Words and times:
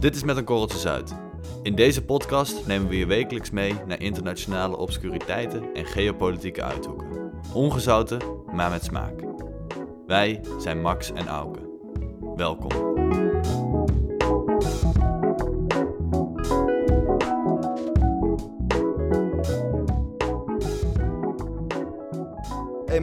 Dit 0.00 0.14
is 0.14 0.24
Met 0.24 0.36
een 0.36 0.44
Korreltje 0.44 0.78
Zuid. 0.78 1.14
In 1.62 1.74
deze 1.74 2.04
podcast 2.04 2.66
nemen 2.66 2.88
we 2.88 2.96
je 2.96 3.06
wekelijks 3.06 3.50
mee 3.50 3.74
naar 3.86 4.00
internationale 4.00 4.76
obscuriteiten 4.76 5.74
en 5.74 5.86
geopolitieke 5.86 6.62
uithoeken. 6.62 7.06
Ongezouten, 7.54 8.20
maar 8.52 8.70
met 8.70 8.84
smaak. 8.84 9.20
Wij 10.06 10.40
zijn 10.58 10.80
Max 10.80 11.12
en 11.12 11.28
Auke. 11.28 11.60
Welkom. 12.36 13.31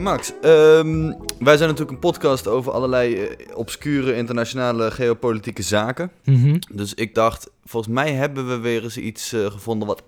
Max, 0.00 0.32
ehm, 0.40 1.12
wij 1.38 1.56
zijn 1.56 1.68
natuurlijk 1.68 1.90
een 1.90 1.98
podcast 1.98 2.46
over 2.46 2.72
allerlei 2.72 3.14
eh, 3.14 3.56
obscure 3.56 4.14
internationale 4.14 4.90
geopolitieke 4.90 5.62
zaken. 5.62 6.10
Mhm. 6.24 6.58
Dus 6.72 6.94
ik 6.94 7.14
dacht, 7.14 7.50
volgens 7.64 7.92
mij 7.94 8.12
hebben 8.12 8.48
we 8.48 8.58
weer 8.58 8.82
eens 8.82 8.96
iets 8.96 9.32
eh, 9.32 9.46
gevonden 9.46 9.88
wat 9.88 10.02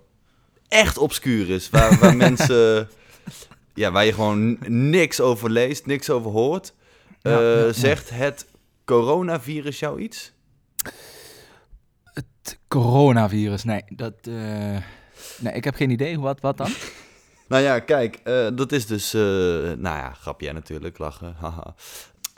echt 0.68 0.98
obscuur 0.98 1.50
is. 1.50 1.70
Waar, 1.70 1.98
waar 1.98 2.16
mensen, 2.28 2.88
ja, 3.74 3.90
waar 3.90 4.04
je 4.04 4.12
gewoon 4.12 4.58
niks 4.90 5.20
over 5.20 5.50
leest, 5.50 5.86
niks 5.86 6.10
over 6.10 6.30
hoort. 6.30 6.74
Eh, 7.22 7.32
ja, 7.32 7.40
ja. 7.40 7.72
Zegt 7.72 8.10
het 8.10 8.46
coronavirus 8.84 9.78
jou 9.78 10.00
iets? 10.00 10.32
Het 12.04 12.58
coronavirus, 12.68 13.64
nee, 13.64 13.82
dat... 13.88 14.14
Nee, 15.38 15.52
ik 15.52 15.64
heb 15.64 15.74
geen 15.74 15.90
idee. 15.90 16.20
Wat, 16.20 16.40
wat 16.40 16.56
dan? 16.56 16.70
Nou 17.52 17.64
ja, 17.64 17.78
kijk, 17.78 18.20
eh, 18.24 18.46
dat 18.54 18.72
is 18.72 18.86
dus, 18.86 19.14
eh, 19.14 19.20
nou 19.60 19.96
ja, 19.96 20.12
grapje 20.20 20.52
natuurlijk, 20.52 20.98
lachen, 20.98 21.34
haha. 21.40 21.74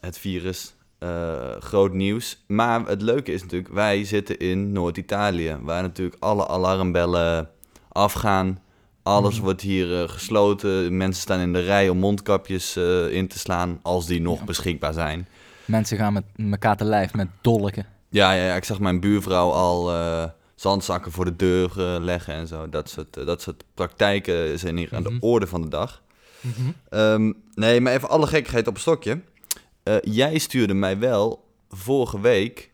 Het 0.00 0.18
virus, 0.18 0.74
eh, 0.98 1.08
groot 1.58 1.92
nieuws. 1.92 2.44
Maar 2.46 2.86
het 2.86 3.02
leuke 3.02 3.32
is 3.32 3.42
natuurlijk, 3.42 3.74
wij 3.74 4.04
zitten 4.04 4.38
in 4.38 4.72
Noord-Italië, 4.72 5.56
waar 5.60 5.82
natuurlijk 5.82 6.16
alle 6.20 6.48
alarmbellen 6.48 7.50
afgaan. 7.88 8.58
Alles 9.02 9.34
Mhm. 9.34 9.44
wordt 9.44 9.60
hier 9.60 10.08
gesloten. 10.08 10.96
Mensen 10.96 11.22
staan 11.22 11.40
in 11.40 11.52
de 11.52 11.60
rij 11.64 11.88
om 11.88 11.98
mondkapjes 11.98 12.76
in 13.10 13.28
te 13.28 13.38
slaan, 13.38 13.78
als 13.82 14.06
die 14.06 14.20
nog 14.20 14.38
Ja. 14.38 14.44
beschikbaar 14.44 14.92
zijn. 14.92 15.28
Mensen 15.64 15.96
gaan 15.96 16.12
met 16.12 16.24
elkaar 16.50 16.76
te 16.76 16.84
lijf 16.84 17.14
met 17.14 17.28
dolken. 17.40 17.86
Ja, 18.08 18.32
ja, 18.32 18.44
ja, 18.46 18.54
ik 18.54 18.64
zag 18.64 18.78
mijn 18.80 19.00
buurvrouw 19.00 19.50
al 19.50 19.90
zandzakken 20.54 21.12
voor 21.12 21.24
de 21.24 21.36
deur 21.36 21.70
leggen 22.00 22.34
en 22.34 22.46
zo. 22.46 22.68
Dat 22.68 22.88
soort, 22.90 23.16
eh, 23.16 23.26
dat 23.26 23.42
soort 23.42 23.64
praktijken 23.74 24.58
zijn 24.58 24.76
hier 24.76 24.88
aan 24.92 25.02
Mhm. 25.02 25.12
de 25.12 25.26
orde 25.26 25.46
van 25.46 25.62
de 25.62 25.68
dag. 25.68 26.02
Ehm, 26.88 27.32
nee, 27.54 27.80
maar 27.80 27.92
even 27.92 28.08
alle 28.08 28.26
gekkigheid 28.26 28.66
op 28.66 28.74
een 28.74 28.80
stokje. 28.80 29.20
Eh, 29.82 29.96
jij 30.00 30.38
stuurde 30.38 30.74
mij 30.74 30.98
wel 30.98 31.44
vorige 31.68 32.20
week 32.20 32.72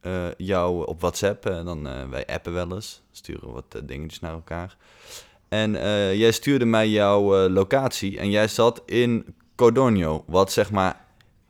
eh, 0.00 0.24
jou 0.36 0.86
op 0.86 1.00
WhatsApp. 1.00 1.46
En 1.46 1.64
dan, 1.64 2.10
wij 2.10 2.26
appen 2.26 2.52
wel 2.52 2.74
eens, 2.74 3.02
sturen 3.12 3.52
wat 3.52 3.80
dingetjes 3.84 4.20
naar 4.20 4.32
elkaar. 4.32 4.76
En 5.48 5.70
jij 6.16 6.32
stuurde 6.32 6.64
mij 6.64 6.88
jouw 6.88 7.48
locatie 7.48 8.18
en 8.18 8.30
jij 8.30 8.48
zat 8.48 8.82
in 8.86 9.34
Codogno, 9.56 10.24
wat 10.26 10.52
zeg 10.52 10.70
maar 10.70 11.04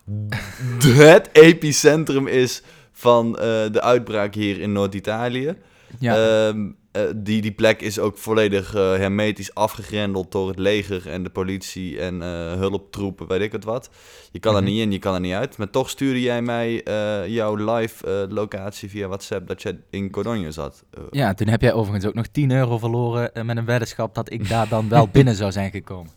het 0.86 1.28
epicentrum 1.32 2.26
is 2.26 2.62
van 2.92 3.32
de 3.72 3.80
uitbraak 3.80 4.34
hier 4.34 4.60
in 4.60 4.72
Noord-Italië. 4.72 5.56
Ja, 6.02 6.46
Ehm, 6.48 6.70
eh, 6.92 7.02
die, 7.16 7.42
die 7.42 7.52
plek 7.52 7.80
is 7.80 7.98
ook 7.98 8.18
volledig 8.18 8.74
eh, 8.74 8.80
hermetisch 8.96 9.54
afgegrendeld 9.54 10.32
door 10.32 10.48
het 10.48 10.58
leger 10.58 11.08
en 11.08 11.22
de 11.22 11.30
politie 11.30 12.00
en 12.00 12.22
eh, 12.22 12.28
hulptroepen, 12.52 13.26
weet 13.28 13.40
ik 13.40 13.52
het 13.52 13.64
wat. 13.64 13.90
Je 14.32 14.38
kan 14.38 14.54
er 14.56 14.62
Mhm. 14.62 14.70
niet 14.70 14.80
in, 14.80 14.92
je 14.92 14.98
kan 14.98 15.14
er 15.14 15.20
niet 15.20 15.32
uit. 15.34 15.56
Maar 15.56 15.70
toch 15.70 15.90
stuurde 15.90 16.20
jij 16.20 16.42
mij 16.42 16.82
jouw 17.26 17.54
live 17.76 18.26
locatie 18.30 18.90
via 18.90 19.06
WhatsApp 19.06 19.48
dat 19.48 19.62
je 19.62 19.76
in 19.90 20.10
Cologne 20.10 20.50
zat. 20.50 20.84
Ja, 21.10 21.34
toen 21.34 21.48
heb 21.48 21.60
jij 21.60 21.72
overigens 21.72 22.06
ook 22.06 22.14
nog 22.14 22.26
10 22.26 22.50
euro 22.50 22.78
verloren 22.78 23.46
met 23.46 23.56
een 23.56 23.64
weddenschap 23.64 24.14
dat 24.14 24.32
ik 24.32 24.48
daar 24.48 24.68
dan 24.68 24.88
wel 24.88 25.08
binnen 25.18 25.34
zou 25.34 25.52
zijn 25.52 25.70
gekomen. 25.70 26.10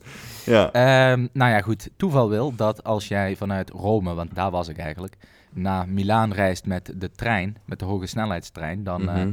ja. 0.46 0.72
Ehm, 0.72 1.28
nou 1.34 1.52
ja, 1.52 1.62
goed. 1.62 1.90
Toeval 1.98 2.30
wil 2.30 2.56
dat 2.56 2.84
als 2.84 3.08
jij 3.08 3.36
vanuit 3.36 3.70
Rome, 3.70 4.14
want 4.14 4.36
daar 4.36 4.52
was 4.52 4.68
ik 4.68 4.78
eigenlijk, 4.78 5.16
naar 5.54 5.90
Milaan 5.90 6.34
reist 6.34 6.66
met 6.66 6.94
de 6.96 7.12
trein, 7.12 7.58
met 7.66 7.80
de 7.80 7.86
hoge 7.86 8.06
snelheidstrein, 8.08 8.84
dan, 8.84 9.02
Mhm. 9.04 9.32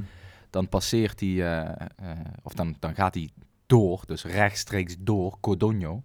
Dan 0.52 0.68
passeert 0.68 1.18
die, 1.18 1.44
eh, 1.44 1.60
eh, 1.60 2.18
of 2.42 2.52
dan, 2.52 2.76
dan 2.78 2.94
gaat 2.94 3.14
hij 3.14 3.28
door, 3.66 4.02
dus 4.06 4.24
rechtstreeks 4.24 4.96
door 4.98 5.36
Codogno. 5.40 6.02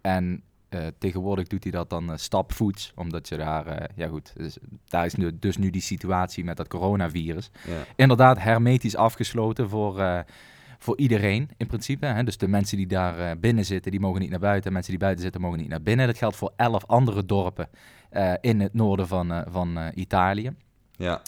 En 0.00 0.42
eh, 0.68 0.86
tegenwoordig 0.98 1.46
doet 1.46 1.62
hij 1.62 1.72
dat 1.72 1.90
dan 1.90 2.18
stapvoets, 2.18 2.92
omdat 2.94 3.28
je 3.28 3.36
daar, 3.36 3.90
ja 3.94 4.08
goed, 4.08 4.32
dus, 4.36 4.58
daar 4.88 5.04
is 5.04 5.14
nu, 5.14 5.38
dus 5.38 5.56
nu 5.56 5.70
die 5.70 5.80
situatie 5.80 6.44
met 6.44 6.56
dat 6.56 6.68
coronavirus. 6.68 7.50
Inderdaad, 7.96 8.38
hermetisch 8.38 8.96
afgesloten 8.96 9.68
voor, 9.68 10.24
voor 10.78 10.98
iedereen 10.98 11.50
in 11.56 11.66
principe. 11.66 12.06
Hè? 12.06 12.24
Dus 12.24 12.36
de 12.38 12.48
mensen 12.48 12.76
die 12.76 12.86
daar 12.86 13.38
binnen 13.38 13.64
zitten, 13.64 13.90
die 13.90 14.00
mogen 14.00 14.20
niet 14.20 14.30
naar 14.30 14.38
buiten. 14.38 14.72
Mensen 14.72 14.90
die 14.90 15.00
buiten 15.00 15.22
zitten, 15.22 15.40
mogen 15.40 15.58
niet 15.58 15.68
naar 15.68 15.82
binnen. 15.82 16.06
Dat 16.06 16.18
geldt 16.18 16.36
voor 16.36 16.52
elf 16.56 16.86
andere 16.86 17.24
dorpen 17.24 17.68
in 18.40 18.60
het 18.60 18.74
noorden 18.74 19.08
van, 19.08 19.44
van 19.48 19.78
Italië. 19.94 20.50
ja. 20.96 21.22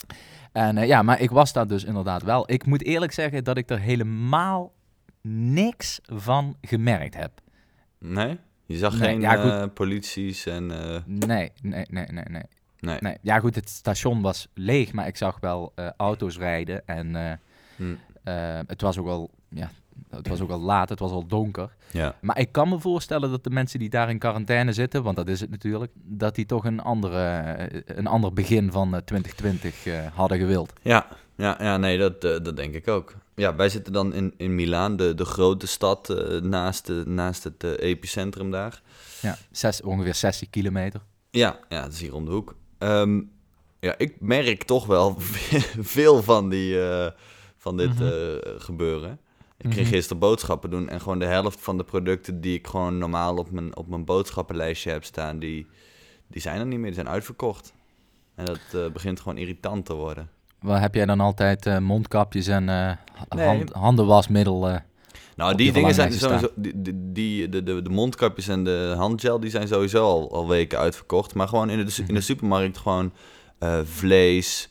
En 0.52 0.78
eh, 0.78 0.86
ja, 0.86 1.02
maar 1.02 1.20
ik 1.20 1.30
was 1.30 1.52
daar 1.52 1.66
dus 1.66 1.84
inderdaad 1.84 2.22
wel. 2.22 2.50
Ik 2.52 2.66
moet 2.66 2.82
eerlijk 2.84 3.12
zeggen 3.12 3.44
dat 3.44 3.56
ik 3.56 3.70
er 3.70 3.80
helemaal 3.80 4.72
niks 5.22 6.00
van 6.04 6.56
gemerkt 6.60 7.14
heb. 7.16 7.30
Nee? 7.98 8.38
Je 8.66 8.76
zag 8.76 8.98
Nee, 8.98 9.08
geen 9.08 9.20
ja, 9.20 9.62
eh, 9.62 9.68
polities 9.74 10.46
en... 10.46 10.70
eh, 10.70 11.00
Nee, 11.06 11.52
nee, 11.62 11.84
nee, 11.90 12.06
nee, 12.06 12.24
nee. 12.28 12.42
nee. 12.80 12.98
nee. 13.00 13.16
Ja, 13.22 13.38
goed, 13.40 13.54
het 13.54 13.68
station 13.68 14.20
was 14.20 14.48
leeg, 14.54 14.92
maar 14.92 15.06
ik 15.06 15.16
zag 15.16 15.40
wel 15.40 15.72
auto's 15.96 16.38
rijden. 16.38 16.86
En 16.86 17.38
Hm. 17.76 17.94
het, 18.66 18.80
was 18.80 18.98
ook 18.98 19.06
al, 19.06 19.30
ja, 19.48 19.70
het 20.10 20.28
was 20.28 20.40
ook 20.40 20.50
al 20.50 20.60
laat, 20.60 20.88
het 20.88 20.98
was 20.98 21.10
al 21.10 21.26
donker. 21.26 21.74
Ja. 21.90 22.14
Maar 22.20 22.38
ik 22.38 22.52
kan 22.52 22.68
me 22.68 22.78
voorstellen 22.80 23.30
dat 23.30 23.44
de 23.44 23.50
mensen 23.50 23.78
die 23.78 23.90
daar 23.90 24.10
in 24.10 24.18
quarantaine 24.18 24.72
zitten, 24.72 25.02
want 25.02 25.16
dat 25.16 25.28
is 25.28 25.40
het 25.40 25.50
natuurlijk, 25.50 25.92
dat 25.94 26.34
die 26.34 26.46
toch 26.46 26.64
een, 26.64 26.80
andere, 26.80 27.20
eh, 27.26 27.80
een 27.96 28.06
ander 28.06 28.32
begin 28.32 28.72
van 28.72 28.94
eh, 28.94 29.00
2020 29.04 29.86
eh, 29.86 30.06
hadden 30.14 30.38
gewild. 30.38 30.72
Ja, 30.82 31.06
ja, 31.36 31.56
ja 31.60 31.76
nee, 31.76 31.98
dat, 31.98 32.24
eh, 32.24 32.30
dat 32.42 32.56
denk 32.56 32.74
ik 32.74 32.88
ook. 32.88 33.14
Ja, 33.34 33.54
wij 33.54 33.68
zitten 33.68 33.92
dan 33.92 34.12
in, 34.14 34.34
in 34.36 34.54
Milaan, 34.54 34.96
de, 34.96 35.14
de 35.14 35.24
grote 35.24 35.66
stad 35.66 36.10
eh, 36.10 36.40
naast, 36.40 36.86
de, 36.86 37.02
naast 37.06 37.44
het 37.44 37.64
eh, 37.64 37.70
epicentrum 37.90 38.50
daar. 38.50 38.82
Ja, 39.20 39.36
zes, 39.50 39.82
ongeveer 39.82 40.14
60 40.14 40.50
kilometer. 40.50 41.00
Ja, 41.30 41.58
ja, 41.68 41.82
het 41.82 41.92
is 41.92 42.00
hier 42.00 42.14
om 42.14 42.24
de 42.24 42.30
hoek. 42.30 42.54
Ehm, 42.78 43.20
ja, 43.80 43.94
ik 43.98 44.16
merk 44.20 44.62
toch 44.62 44.86
wel 44.86 45.16
veel 45.96 46.22
van, 46.22 46.48
die, 46.48 46.82
eh, 46.88 47.10
van 47.56 47.76
dit 47.76 47.94
Mhm. 47.94 48.04
eh, 48.04 48.12
gebeuren. 48.58 49.18
Ik 49.60 49.72
ging 49.72 49.86
Mhm. 49.86 49.94
gisteren 49.94 50.18
boodschappen 50.18 50.70
doen 50.70 50.88
en 50.88 51.00
gewoon 51.00 51.18
de 51.18 51.24
helft 51.24 51.60
van 51.60 51.76
de 51.76 51.84
producten 51.84 52.40
die 52.40 52.54
ik 52.58 52.66
gewoon 52.66 52.98
normaal 52.98 53.36
op 53.36 53.50
mijn, 53.50 53.76
op 53.76 53.88
mijn 53.88 54.04
boodschappenlijstje 54.04 54.90
heb 54.90 55.04
staan, 55.04 55.38
die, 55.38 55.66
die 56.26 56.40
zijn 56.42 56.60
er 56.60 56.66
niet 56.66 56.76
meer, 56.78 56.86
die 56.86 56.94
zijn 56.94 57.08
uitverkocht. 57.08 57.72
En 58.34 58.44
dat 58.44 58.58
eh, 58.72 58.86
begint 58.92 59.20
gewoon 59.20 59.38
irritant 59.38 59.86
te 59.86 59.94
worden. 59.94 60.28
Waar 60.60 60.80
heb 60.80 60.94
jij 60.94 61.06
dan 61.06 61.20
altijd 61.20 61.66
eh, 61.66 61.78
mondkapjes 61.78 62.46
en 62.46 62.68
eh, 62.68 62.92
Nee. 63.28 63.46
hand, 63.46 63.72
handenwasmiddel? 63.72 64.78
Nou, 65.36 65.54
die 65.54 65.72
dingen 65.72 65.94
zijn 65.94 66.12
sowieso. 66.12 66.48
Die, 66.56 66.72
die, 67.12 67.48
de, 67.48 67.62
de, 67.62 67.82
de 67.82 67.90
mondkapjes 67.90 68.48
en 68.48 68.64
de 68.64 68.94
handgel 68.96 69.40
die 69.40 69.50
zijn 69.50 69.68
sowieso 69.68 70.04
al, 70.04 70.32
al 70.32 70.48
weken 70.48 70.78
uitverkocht. 70.78 71.34
Maar 71.34 71.48
gewoon 71.48 71.70
in 71.70 71.86
de, 71.86 71.94
in 71.98 72.06
de 72.06 72.12
Mhm. 72.12 72.20
supermarkt 72.22 72.78
gewoon 72.78 73.12
vlees, 73.84 74.68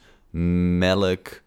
melk. 0.77 1.41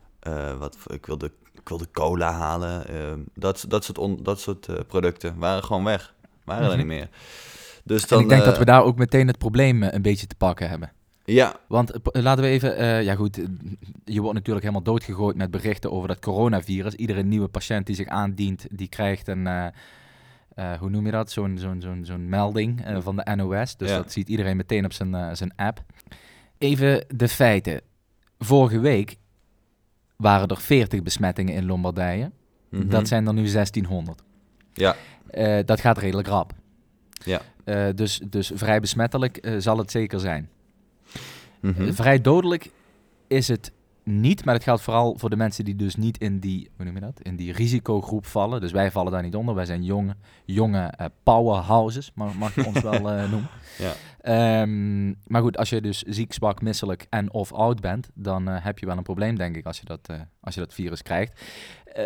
wat, 0.58 0.76
ik, 0.86 1.06
wilde, 1.06 1.30
ik 1.62 1.68
wilde 1.68 1.88
cola 1.92 2.32
halen. 2.32 2.88
eh, 2.88 3.12
dat, 3.34 3.64
dat 3.68 3.84
soort, 3.84 3.98
on- 3.98 4.18
dat 4.22 4.40
soort 4.40 4.68
eh, 4.68 4.76
producten 4.86 5.38
waren 5.38 5.64
gewoon 5.64 5.84
weg. 5.84 6.14
Waren 6.44 6.62
er 6.62 6.68
Mhm. 6.68 6.78
niet 6.78 6.86
meer. 6.86 7.08
Dus 7.84 8.02
En 8.02 8.08
dan, 8.08 8.20
ik 8.20 8.28
denk 8.28 8.44
dat 8.44 8.52
eh, 8.52 8.58
we 8.58 8.64
daar 8.64 8.82
ook 8.84 8.96
meteen 8.98 9.26
het 9.26 9.38
probleem 9.38 9.82
eh, 9.82 9.92
een 9.92 10.02
beetje 10.02 10.26
te 10.26 10.34
pakken 10.34 10.68
hebben. 10.68 10.92
Ja, 11.24 11.56
Want 11.68 11.92
laten 12.02 12.44
we 12.44 12.50
even, 12.50 13.04
ja 13.04 13.14
goed, 13.14 13.36
je 14.04 14.20
wordt 14.20 14.34
natuurlijk 14.34 14.64
helemaal 14.64 14.82
doodgegooid 14.84 15.36
met 15.36 15.50
berichten 15.50 15.92
over 15.92 16.08
dat 16.08 16.18
coronavirus. 16.18 16.94
Iedere 16.94 17.22
nieuwe 17.22 17.48
patiënt 17.48 17.86
die 17.86 17.94
zich 17.94 18.06
aandient, 18.08 18.66
die 18.70 18.88
krijgt 18.88 19.28
een, 19.28 19.46
hoe 20.78 20.90
noem 20.90 21.06
je 21.06 21.12
dat, 21.12 21.30
zo'n 21.30 21.58
zo'n 21.58 21.80
zo'n 21.80 22.04
zo'n 22.04 22.28
melding 22.28 22.84
van 22.98 23.16
de 23.16 23.32
NOS. 23.36 23.76
Dus 23.76 23.88
Ja. 23.90 23.96
dat 23.96 24.12
ziet 24.12 24.28
iedereen 24.28 24.56
meteen 24.56 24.84
op 24.84 24.92
zijn, 24.92 25.36
zijn 25.36 25.52
app. 25.56 25.82
Even 26.58 27.04
de 27.14 27.28
feiten. 27.28 27.80
Vorige 28.38 28.78
week 28.80 29.16
waren 30.22 30.48
er 30.48 30.60
40 30.60 31.02
besmettingen 31.02 31.54
in 31.54 31.66
Lombardije. 31.66 32.30
mhm. 32.68 32.88
Dat 32.88 33.08
zijn 33.08 33.26
er 33.26 33.32
nu 33.32 33.48
1600. 33.48 34.22
Ja. 34.72 34.96
Eh, 35.30 35.58
dat 35.64 35.80
gaat 35.80 35.98
redelijk 35.98 36.28
rap. 36.28 36.52
Ja. 37.24 37.40
Eh, 37.64 37.86
dus, 37.94 38.20
dus 38.28 38.52
vrij 38.54 38.80
besmettelijk 38.80 39.36
eh, 39.36 39.54
zal 39.58 39.78
het 39.78 39.90
zeker 39.90 40.20
zijn. 40.20 40.48
Mhm. 41.60 41.92
Vrij 41.92 42.20
dodelijk 42.20 42.70
is 43.26 43.48
het 43.48 43.72
niet, 44.04 44.44
maar 44.44 44.54
het 44.54 44.62
geldt 44.62 44.82
vooral 44.82 45.18
voor 45.18 45.30
de 45.30 45.36
mensen 45.36 45.64
die 45.64 45.76
dus 45.76 45.96
niet 45.96 46.18
in 46.18 46.38
die, 46.38 46.70
hoe 46.76 46.84
noem 46.84 46.94
je 46.94 47.00
dat, 47.00 47.20
in 47.22 47.36
die 47.36 47.52
risicogroep 47.52 48.26
vallen. 48.26 48.60
Dus 48.60 48.72
wij 48.72 48.90
vallen 48.90 49.12
daar 49.12 49.22
niet 49.22 49.34
onder. 49.34 49.54
Wij 49.54 49.64
zijn 49.64 49.84
jonge, 49.84 50.16
jonge 50.44 50.80
eh, 50.80 51.06
powerhouses, 51.22 52.10
mag, 52.14 52.34
mag 52.34 52.54
je 52.54 52.66
ons 52.66 52.80
wel 52.80 53.10
eh, 53.10 53.30
noemen. 53.30 53.48
Ja. 53.78 53.92
Ehm, 54.20 55.08
maar 55.26 55.42
goed, 55.42 55.56
als 55.56 55.68
je 55.68 55.80
dus 55.80 56.02
ziek, 56.02 56.32
zwak, 56.32 56.62
misselijk 56.62 57.06
en 57.10 57.32
of 57.32 57.52
oud 57.52 57.80
bent, 57.80 58.10
dan 58.14 58.48
eh, 58.48 58.64
heb 58.64 58.78
je 58.78 58.86
wel 58.86 58.96
een 58.96 59.02
probleem, 59.02 59.36
denk 59.36 59.56
ik, 59.56 59.66
als 59.66 59.78
je 59.78 59.84
dat, 59.84 60.08
als 60.40 60.54
je 60.54 60.60
dat 60.60 60.74
virus 60.74 61.02
krijgt. 61.02 61.40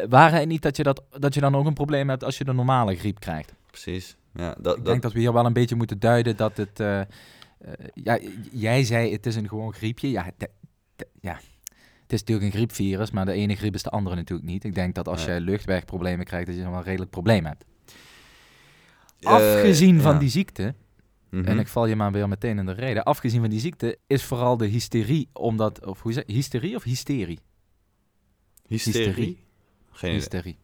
Waren 0.09 0.39
het 0.39 0.49
niet 0.49 0.63
dat 0.63 0.77
je, 0.77 0.83
dat, 0.83 1.03
dat 1.11 1.35
je 1.35 1.41
dan 1.41 1.57
ook 1.57 1.67
een 1.67 1.75
probleem 1.75 2.09
hebt 2.09 2.25
als 2.25 2.39
je 2.39 2.45
de 2.45 2.53
normale 2.53 2.97
griep 2.97 3.21
krijgt? 3.21 3.55
Precies. 3.67 4.17
Ja, 4.35 4.49
dat, 4.49 4.57
Ik 4.57 4.63
dat, 4.63 4.85
denk 4.85 5.03
dat 5.03 5.13
we 5.13 5.19
hier 5.19 5.33
wel 5.33 5.47
een 5.47 5.53
beetje 5.53 5.77
moeten 5.77 5.99
duiden 5.99 6.37
dat 6.37 6.57
het... 6.57 6.79
ja, 7.95 8.19
jij 8.51 8.85
zei 8.85 9.13
het 9.13 9.27
is 9.27 9.37
een 9.37 9.49
gewoon 9.49 9.73
griepje. 9.73 10.11
Ja, 10.11 10.31
ja, 11.21 11.39
het 12.07 12.13
is 12.15 12.21
natuurlijk 12.21 12.47
een 12.47 12.53
griepvirus, 12.53 13.11
maar 13.11 13.25
de 13.25 13.33
ene 13.33 13.55
griep 13.57 13.75
is 13.75 13.83
de 13.83 13.91
andere 13.91 14.17
natuurlijk 14.17 14.49
niet. 14.49 14.65
Ik 14.65 14.75
denk 14.75 14.95
dat 14.95 15.09
als 15.09 15.25
je 15.25 15.41
luchtwegproblemen 15.41 16.25
krijgt, 16.25 16.47
dat 16.47 16.55
je 16.57 16.61
dan 16.63 16.71
wel 16.71 16.79
een 16.81 16.85
redelijk 16.87 17.11
probleem 17.11 17.45
hebt. 17.45 17.65
eh, 19.21 19.31
Afgezien 19.33 20.01
van 20.01 20.13
ja. 20.13 20.19
die 20.19 20.29
ziekte, 20.29 20.75
Mhm. 21.31 21.45
en 21.45 21.59
ik 21.59 21.69
val 21.69 21.87
je 21.87 21.97
maar 21.97 22.13
weer 22.13 22.29
meteen 22.29 22.59
in 22.59 22.67
de 22.67 22.73
reden. 22.73 23.05
Afgezien 23.05 23.41
van 23.41 23.51
die 23.51 23.61
ziekte 23.61 23.99
is 24.07 24.25
vooral 24.25 24.57
de 24.57 24.67
hysterie, 24.67 25.29
omdat, 25.33 25.87
of 25.87 26.03
hoe 26.03 26.13
zeg 26.13 26.23
hysterie 26.27 26.77
of 26.77 26.83
hysterie? 26.83 27.39
Hysterie? 28.67 29.07
hysterie. 29.07 29.45
Geen. 29.91 30.13
Hysterie. 30.13 30.57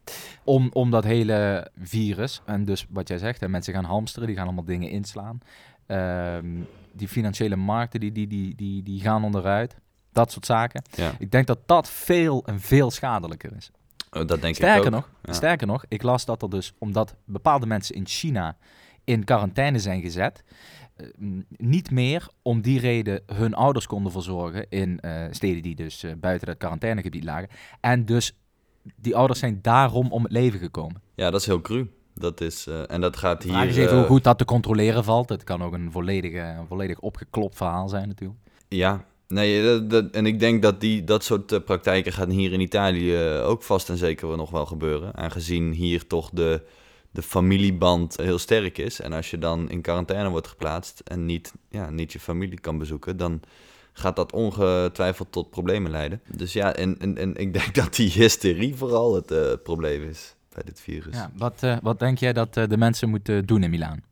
Om, 0.43 0.69
om 0.73 0.91
dat 0.91 1.03
hele 1.03 1.69
virus, 1.77 2.41
en 2.45 2.65
dus 2.65 2.85
wat 2.89 3.07
jij 3.07 3.17
zegt, 3.17 3.39
hè, 3.41 3.47
mensen 3.49 3.73
gaan 3.73 3.83
hamsteren, 3.83 4.27
die 4.27 4.37
gaan 4.37 4.45
allemaal 4.45 4.63
dingen 4.65 4.89
inslaan. 4.89 5.39
Ehm, 5.85 6.45
die 6.91 7.07
financiële 7.07 7.55
markten, 7.55 7.99
die, 7.99 8.11
die, 8.11 8.27
die, 8.27 8.55
die, 8.55 8.83
die 8.83 9.01
gaan 9.01 9.23
onderuit. 9.23 9.75
Dat 10.13 10.31
soort 10.31 10.45
zaken. 10.45 10.83
Ja, 10.95 11.11
Ik 11.19 11.31
denk 11.31 11.47
dat 11.47 11.59
dat 11.65 11.89
veel 11.89 12.43
en 12.45 12.59
veel 12.59 12.91
schadelijker 12.91 13.55
is. 13.55 13.71
oh, 14.11 14.27
dat 14.27 14.41
denk 14.41 14.55
Sterker 14.55 14.79
ik 14.79 14.85
ook. 14.85 14.91
nog, 14.93 15.09
Ja. 15.23 15.33
sterker 15.33 15.67
nog, 15.67 15.85
ik 15.87 16.03
las 16.03 16.25
dat 16.25 16.41
er 16.41 16.49
dus, 16.49 16.73
omdat 16.77 17.15
bepaalde 17.25 17.65
mensen 17.65 17.95
in 17.95 18.07
China 18.07 18.57
in 19.03 19.23
quarantaine 19.23 19.79
zijn 19.79 20.01
gezet, 20.01 20.43
eh, 20.95 21.07
niet 21.57 21.91
meer 21.91 22.27
om 22.41 22.61
die 22.61 22.79
reden 22.79 23.21
hun 23.33 23.53
ouders 23.53 23.87
konden 23.87 24.11
verzorgen 24.11 24.65
in 24.69 24.99
eh, 24.99 25.25
steden 25.31 25.61
die 25.61 25.75
dus 25.75 26.03
eh, 26.03 26.11
buiten 26.17 26.49
het 26.49 26.57
quarantainegebied 26.57 27.23
lagen. 27.23 27.49
En 27.81 28.05
dus 28.05 28.35
die 28.95 29.15
ouders 29.15 29.39
zijn 29.39 29.59
daarom 29.61 30.11
om 30.11 30.23
het 30.23 30.31
leven 30.31 30.59
gekomen. 30.59 31.01
Ja, 31.15 31.29
dat 31.29 31.39
is 31.39 31.45
heel 31.45 31.61
cru. 31.61 31.89
Dat 32.15 32.41
is, 32.41 32.67
en 32.67 33.01
dat 33.01 33.17
gaat 33.17 33.43
vraag 33.43 33.61
hier... 33.61 33.69
is 33.69 33.77
even 33.77 33.91
eh, 33.91 33.97
hoe 33.97 34.05
goed 34.07 34.23
dat 34.23 34.37
te 34.37 34.45
controleren 34.45 35.03
valt. 35.03 35.29
Het 35.29 35.43
kan 35.43 35.61
ook 35.63 35.73
een, 35.73 35.91
volledige, 35.91 36.39
een 36.39 36.67
volledig 36.67 36.99
opgeklopt 36.99 37.55
verhaal 37.55 37.89
zijn 37.89 38.07
natuurlijk. 38.07 38.39
Ja, 38.67 39.05
nee, 39.33 39.63
dat, 39.63 39.89
dat- 39.89 40.11
en 40.11 40.25
ik 40.25 40.39
denk 40.39 40.61
dat 40.61 40.81
die, 40.81 41.03
dat 41.03 41.23
soort 41.23 41.51
eh, 41.51 41.59
praktijken 41.65 42.11
gaan 42.13 42.29
hier 42.29 42.51
in 42.53 42.59
Italië 42.59 43.15
eh, 43.15 43.47
ook 43.49 43.63
vast 43.63 43.89
en 43.89 43.97
zeker 43.97 44.37
nog 44.37 44.49
wel 44.49 44.65
gebeuren. 44.65 45.15
Aangezien 45.15 45.71
hier 45.71 46.07
toch 46.07 46.29
de, 46.33 46.61
de 47.11 47.21
familieband 47.21 48.17
heel 48.17 48.39
sterk 48.39 48.77
is. 48.77 48.99
En 49.01 49.13
als 49.13 49.29
je 49.31 49.37
dan 49.37 49.69
in 49.69 49.81
quarantaine 49.81 50.29
wordt 50.29 50.47
geplaatst 50.47 50.99
en 50.99 51.25
niet, 51.25 51.53
ja, 51.69 51.89
niet 51.89 52.11
je 52.13 52.19
familie 52.19 52.59
kan 52.59 52.77
bezoeken, 52.77 53.17
dan 53.17 53.41
gaat 53.93 54.15
dat 54.15 54.31
ongetwijfeld 54.33 55.31
tot 55.31 55.49
problemen 55.49 55.91
leiden. 55.91 56.21
Dus 56.35 56.53
ja, 56.53 56.73
en, 56.75 56.99
en, 56.99 57.17
en 57.17 57.35
ik 57.35 57.53
denk 57.53 57.75
dat 57.83 57.95
die 57.95 58.11
hysterie 58.11 58.75
vooral 58.75 59.15
het 59.15 59.31
eh, 59.31 59.39
probleem 59.63 60.03
is 60.09 60.35
bij 60.53 60.63
dit 60.65 60.79
virus. 60.81 61.15
Ja, 61.15 61.31
wat, 61.37 61.61
wat 61.81 61.99
denk 61.99 62.17
jij 62.17 62.33
dat 62.33 62.53
de 62.53 62.77
mensen 62.77 63.09
moeten 63.09 63.45
doen 63.45 63.63
in 63.63 63.69
Milaan? 63.69 64.03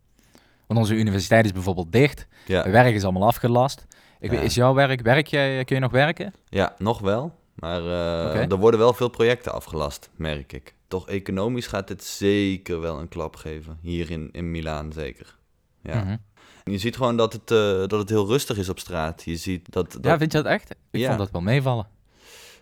Want 0.68 0.79
onze 0.79 0.95
universiteit 0.95 1.45
is 1.45 1.51
bijvoorbeeld 1.51 1.91
dicht. 1.91 2.27
Ja, 2.45 2.69
werk 2.71 2.95
is 2.95 3.03
allemaal 3.03 3.27
afgelast. 3.27 3.85
Ik 4.21 4.31
is 4.31 4.56
jouw 4.56 4.73
werk, 4.73 5.01
werk 5.01 5.27
jij, 5.27 5.63
kun 5.63 5.75
je 5.75 5.81
nog 5.81 5.91
werken? 5.91 6.33
Ja, 6.50 6.75
nog 6.77 7.00
wel. 7.00 7.39
Maar 7.56 7.81
eh, 7.81 8.51
er 8.51 8.56
worden 8.57 8.79
wel 8.79 8.94
veel 8.94 9.09
projecten 9.09 9.53
afgelast, 9.53 10.09
merk 10.15 10.53
ik. 10.53 10.75
Toch 10.88 11.07
economisch 11.09 11.68
gaat 11.68 11.88
dit 11.88 12.03
zeker 12.03 12.81
wel 12.81 13.00
een 13.00 13.07
klap 13.07 13.35
geven. 13.35 13.77
Hier 13.81 14.12
in, 14.12 14.29
in 14.31 14.51
Milaan 14.51 14.94
zeker. 14.94 15.38
Ja. 15.83 16.03
Mhm. 16.03 16.15
Je 16.63 16.77
ziet 16.77 16.95
gewoon 16.95 17.18
dat 17.18 17.33
het, 17.33 17.51
eh, 17.51 17.57
dat 17.88 17.91
het 17.91 18.09
heel 18.09 18.27
rustig 18.27 18.57
is 18.57 18.69
op 18.69 18.79
straat. 18.79 19.23
Je 19.25 19.35
ziet 19.35 19.71
dat... 19.71 19.91
dat 19.91 20.03
Ja, 20.06 20.18
vind 20.18 20.31
je 20.31 20.38
dat 20.41 20.51
echt? 20.51 20.71
Ik 20.91 21.00
Ja. 21.00 21.07
vond 21.07 21.18
dat 21.19 21.31
wel 21.31 21.41
meevallen. 21.41 21.88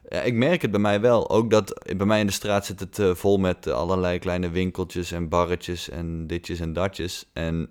Ja, 0.09 0.21
ik 0.21 0.33
merk 0.33 0.61
het 0.61 0.71
bij 0.71 0.79
mij 0.79 1.01
wel. 1.01 1.29
Ook 1.29 1.49
dat 1.49 1.93
bij 1.97 2.05
mij 2.05 2.19
in 2.19 2.25
de 2.25 2.31
straat 2.31 2.65
zit 2.65 2.79
het 2.79 2.99
eh, 2.99 3.13
vol 3.15 3.37
met 3.37 3.67
allerlei 3.67 4.19
kleine 4.19 4.49
winkeltjes 4.49 5.11
en 5.11 5.29
barretjes 5.29 5.89
en 5.89 6.27
ditjes 6.27 6.59
en 6.59 6.73
datjes. 6.73 7.25
En 7.33 7.69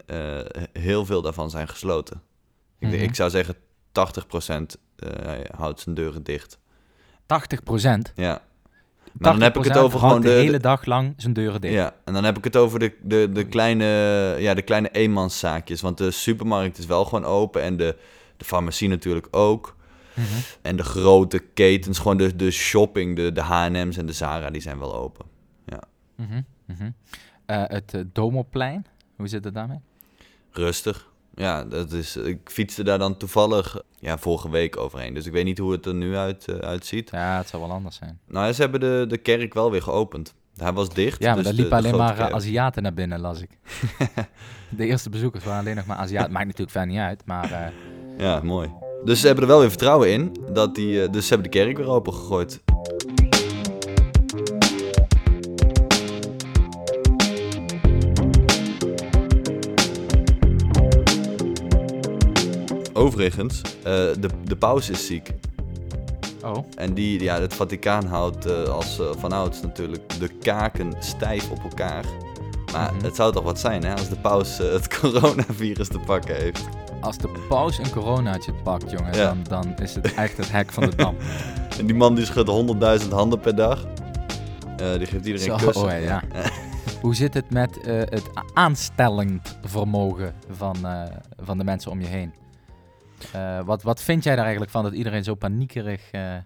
heel 0.73 1.05
veel 1.05 1.23
daarvan 1.23 1.50
zijn 1.50 1.69
gesloten. 1.69 2.23
Ik, 2.79 2.88
Mhm. 2.88 2.94
ik 3.02 3.14
zou 3.14 3.31
zeggen 3.31 3.55
80% 3.99 4.81
eh 4.97 5.33
houdt 5.56 5.81
zijn 5.81 5.95
deuren 5.95 6.23
dicht. 6.23 6.59
80 7.27 7.62
procent. 7.62 8.12
Ja. 8.17 8.43
Maar 9.12 9.33
dan 9.33 9.43
heb 9.43 9.56
ik 9.56 9.65
het 9.65 9.77
over 9.77 9.99
gewoon 9.99 10.21
de, 10.21 10.29
de, 10.29 10.35
hele 10.35 10.59
dag 10.59 10.85
lang 10.85 11.15
zijn 11.17 11.33
deuren 11.33 11.61
dicht. 11.61 11.75
Ja, 11.75 11.95
en 12.05 12.12
dan 12.12 12.25
heb 12.25 12.39
ik 12.39 12.45
het 12.45 12.56
over 12.56 12.79
de, 12.79 12.95
de, 13.03 13.31
de, 13.33 13.45
kleine, 13.45 13.85
ja, 14.39 14.55
de 14.55 14.62
kleine 14.62 14.91
eenmanszaakjes. 14.91 15.81
Want 15.81 15.99
de 15.99 16.11
supermarkt 16.11 16.79
is 16.79 16.87
wel 16.87 17.05
gewoon 17.05 17.25
open 17.25 17.62
en 17.62 17.77
de, 17.77 17.97
de 18.37 18.45
farmacie 18.45 18.89
natuurlijk 18.89 19.27
ook. 19.31 19.77
Mhm. 20.15 20.27
En 20.62 20.77
de 20.77 20.83
grote 20.83 21.39
ketens, 21.39 21.99
gewoon 21.99 22.17
de, 22.17 22.37
de 22.37 22.50
shopping, 22.50 23.17
de, 23.17 23.33
de 23.33 23.41
H&M's 23.41 23.97
en 23.97 24.06
de 24.06 24.12
Zara, 24.12 24.50
die 24.50 24.62
zijn 24.62 24.79
wel 24.79 24.95
open. 24.95 25.27
Mhm, 26.19 26.43
mhm. 26.65 26.91
Eh, 27.47 27.62
het 27.67 27.95
eh, 27.95 28.00
Domoplein, 28.12 28.87
hoe 29.17 29.29
zit 29.29 29.45
het 29.45 29.55
daarmee? 29.55 29.81
Rustig. 30.50 31.11
Ja, 31.38 31.64
dat 31.64 31.93
is, 31.93 32.17
ik 32.17 32.38
fietste 32.44 32.82
daar 32.85 32.99
dan 32.99 33.17
toevallig 33.17 33.81
ja, 33.99 34.19
vorige 34.19 34.50
week 34.50 34.76
overheen. 34.76 35.14
Dus 35.14 35.26
ik 35.26 35.32
weet 35.32 35.44
niet 35.44 35.58
hoe 35.58 35.73
het 35.73 35.87
er 35.87 35.94
nu 35.94 36.17
uit, 36.17 36.49
eh, 36.49 36.56
uitziet. 36.58 37.11
Ja, 37.11 37.37
het 37.38 37.49
zou 37.49 37.62
wel 37.62 37.70
anders 37.73 37.96
zijn. 37.96 38.19
Nou 38.29 38.46
ja, 38.46 38.52
ze 38.52 38.61
hebben 38.61 38.81
de, 38.81 39.05
de 39.08 39.17
kerk 39.19 39.55
wel 39.55 39.70
weer 39.70 39.82
geopend. 39.82 40.35
Hij 40.56 40.73
was 40.73 40.88
dicht. 40.88 41.19
Ja, 41.23 41.26
maar 41.26 41.37
dus 41.37 41.44
daar 41.44 41.55
liepen 41.55 41.76
alleen 41.76 41.96
maar 41.96 42.11
eh, 42.12 42.17
kerk. 42.19 42.32
Aziaten 42.32 42.82
naar 42.82 42.94
binnen, 42.94 43.20
las 43.20 43.40
ik. 43.40 43.50
de 44.69 44.87
eerste 44.87 45.11
bezoekers 45.11 45.44
waren 45.44 45.61
alleen 45.61 45.76
nog 45.76 45.87
maar 45.87 45.96
Aziaten. 45.96 46.32
Maakt 46.32 46.44
natuurlijk 46.46 46.70
verder 46.70 46.90
niet 46.90 47.00
uit, 47.00 47.23
maar... 47.25 47.52
eh, 47.52 47.67
Ja, 48.19 48.40
mooi. 48.43 48.70
Dus 49.05 49.20
ze 49.20 49.26
hebben 49.26 49.44
er 49.44 49.50
wel 49.50 49.61
weer 49.61 49.69
vertrouwen 49.69 50.11
in. 50.12 50.37
Dat 50.52 50.75
die, 50.75 51.11
dus 51.11 51.26
ze 51.26 51.35
hebben 51.35 51.50
de 51.52 51.58
kerk 51.58 51.76
weer 51.76 51.88
open 51.88 52.12
gegooid. 52.14 52.61
Overigens, 62.99 63.61
eh, 63.62 63.93
de, 63.93 64.29
de 64.45 64.56
paus 64.56 64.91
is 64.91 65.06
ziek. 65.06 65.31
oh, 66.45 66.56
En 66.77 66.95
die, 66.95 67.23
ja, 67.23 67.41
het 67.41 67.55
Vaticaan 67.55 68.06
houdt 68.06 68.47
eh, 68.47 68.62
als 68.62 68.99
uh, 69.00 69.06
vanouds 69.19 69.61
natuurlijk 69.62 70.19
de 70.19 70.29
kaken 70.29 70.93
stijf 70.99 71.50
op 71.50 71.62
elkaar. 71.62 72.05
Maar 72.73 72.93
Mhm. 72.95 73.05
het 73.05 73.17
zou 73.17 73.33
toch 73.33 73.43
wat 73.45 73.59
zijn 73.61 73.85
hè, 73.85 73.93
als 73.93 74.09
de 74.09 74.17
paus 74.17 74.59
het 74.59 74.89
coronavirus 74.99 75.89
te 75.89 75.99
pakken 75.99 76.35
heeft. 76.37 76.65
als 77.00 77.19
de 77.19 77.29
paus 77.49 77.79
een 77.79 77.91
coronaatje 77.91 78.53
pakt, 78.62 78.90
jongen, 78.90 79.14
Ja. 79.17 79.25
dan, 79.26 79.43
dan 79.49 79.76
is 79.83 79.95
het 79.95 80.14
echt 80.14 80.37
het 80.37 80.50
hek 80.52 80.73
van 80.73 80.83
de 80.90 80.97
dam. 80.97 81.17
En 81.78 81.87
die 81.87 81.95
man 81.97 82.14
die 82.14 82.25
schudt 82.25 82.50
100.000 83.02 83.09
handen 83.12 83.40
per 83.40 83.55
dag. 83.57 83.87
Die 84.76 85.07
geeft 85.07 85.26
iedereen 85.26 85.59
Zo, 85.59 85.67
kussen. 85.67 85.85
oh 85.85 85.90
ja, 85.90 85.97
ja. 85.97 86.23
Hoe 87.02 87.14
zit 87.14 87.35
het 87.35 87.50
met 87.50 87.78
het 87.85 88.23
aanstellend 88.55 89.59
vermogen 89.64 90.35
van, 90.50 90.76
van 91.43 91.59
de 91.59 91.64
mensen 91.64 91.90
om 91.90 92.00
je 92.00 92.07
heen? 92.07 92.33
Eh, 93.32 93.60
wat, 93.64 93.82
wat 93.82 94.02
vind 94.02 94.25
jij 94.25 94.32
daar 94.34 94.42
eigenlijk 94.42 94.72
van 94.72 94.82
dat 94.82 94.92
iedereen 94.92 95.25
zo 95.25 95.34
paniekerig 95.34 96.10
eh, 96.10 96.37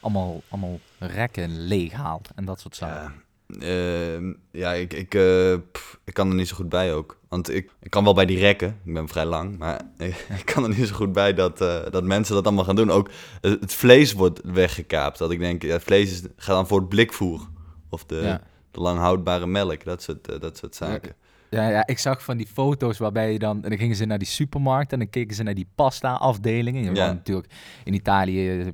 allemaal, 0.00 0.42
allemaal 0.48 0.78
rekken 0.98 1.66
leeg 1.66 1.92
haalt 1.92 2.28
en 2.34 2.44
dat 2.44 2.60
soort 2.60 2.76
zaken? 2.76 3.02
Ja, 3.02 3.22
Ehm, 3.60 4.32
ja 4.50 4.72
ik, 4.72 4.92
ik, 4.92 5.14
eh, 5.14 5.54
pff, 5.72 5.98
ik 6.04 6.14
kan 6.14 6.28
er 6.28 6.34
niet 6.34 6.48
zo 6.48 6.56
goed 6.56 6.68
bij 6.68 6.94
ook. 6.94 7.18
Want 7.28 7.50
ik, 7.50 7.70
ik 7.80 7.90
kan 7.90 8.04
wel 8.04 8.14
bij 8.14 8.26
die 8.26 8.38
rekken, 8.38 8.80
ik 8.84 8.94
ben 8.94 9.08
vrij 9.08 9.24
lang, 9.24 9.58
maar 9.58 9.80
ik, 9.98 10.26
ik 10.38 10.44
kan 10.44 10.62
er 10.62 10.68
niet 10.68 10.88
zo 10.88 10.94
goed 10.94 11.12
bij 11.12 11.34
dat, 11.34 11.60
eh, 11.60 11.80
dat 11.90 12.04
mensen 12.04 12.34
dat 12.34 12.44
allemaal 12.46 12.64
gaan 12.64 12.76
doen. 12.76 12.90
Ook 12.90 13.10
het, 13.40 13.60
het 13.60 13.74
vlees 13.74 14.12
wordt 14.12 14.40
weggekaapt. 14.44 15.18
Dat 15.18 15.30
ik 15.30 15.38
denk, 15.38 15.62
ja, 15.62 15.72
het 15.72 15.82
vlees 15.82 16.10
is, 16.10 16.22
gaat 16.36 16.56
dan 16.56 16.66
voor 16.66 16.80
het 16.80 16.88
blikvoer. 16.88 17.48
Of 17.88 18.04
de, 18.04 18.16
Ja. 18.16 18.40
de 18.70 18.80
lang 18.80 18.98
houdbare 18.98 19.46
melk, 19.46 19.84
dat 19.84 20.02
soort, 20.02 20.40
dat 20.40 20.56
soort 20.56 20.74
zaken. 20.74 21.14
Ja, 21.50 21.68
ja, 21.68 21.86
ik 21.86 21.98
zag 21.98 22.24
van 22.24 22.36
die 22.36 22.46
foto's 22.46 22.98
waarbij 22.98 23.32
je 23.32 23.38
dan... 23.38 23.62
En 23.64 23.68
dan 23.68 23.78
gingen 23.78 23.96
ze 23.96 24.04
naar 24.04 24.18
die 24.18 24.26
supermarkt 24.28 24.92
en 24.92 24.98
dan 24.98 25.10
keken 25.10 25.36
ze 25.36 25.42
naar 25.42 25.54
die 25.54 25.66
pasta-afdelingen. 25.74 26.82
Je 26.84 26.90
Ja. 26.94 27.04
hebt 27.04 27.14
natuurlijk 27.16 27.52
in 27.84 27.94
Italië 27.94 28.72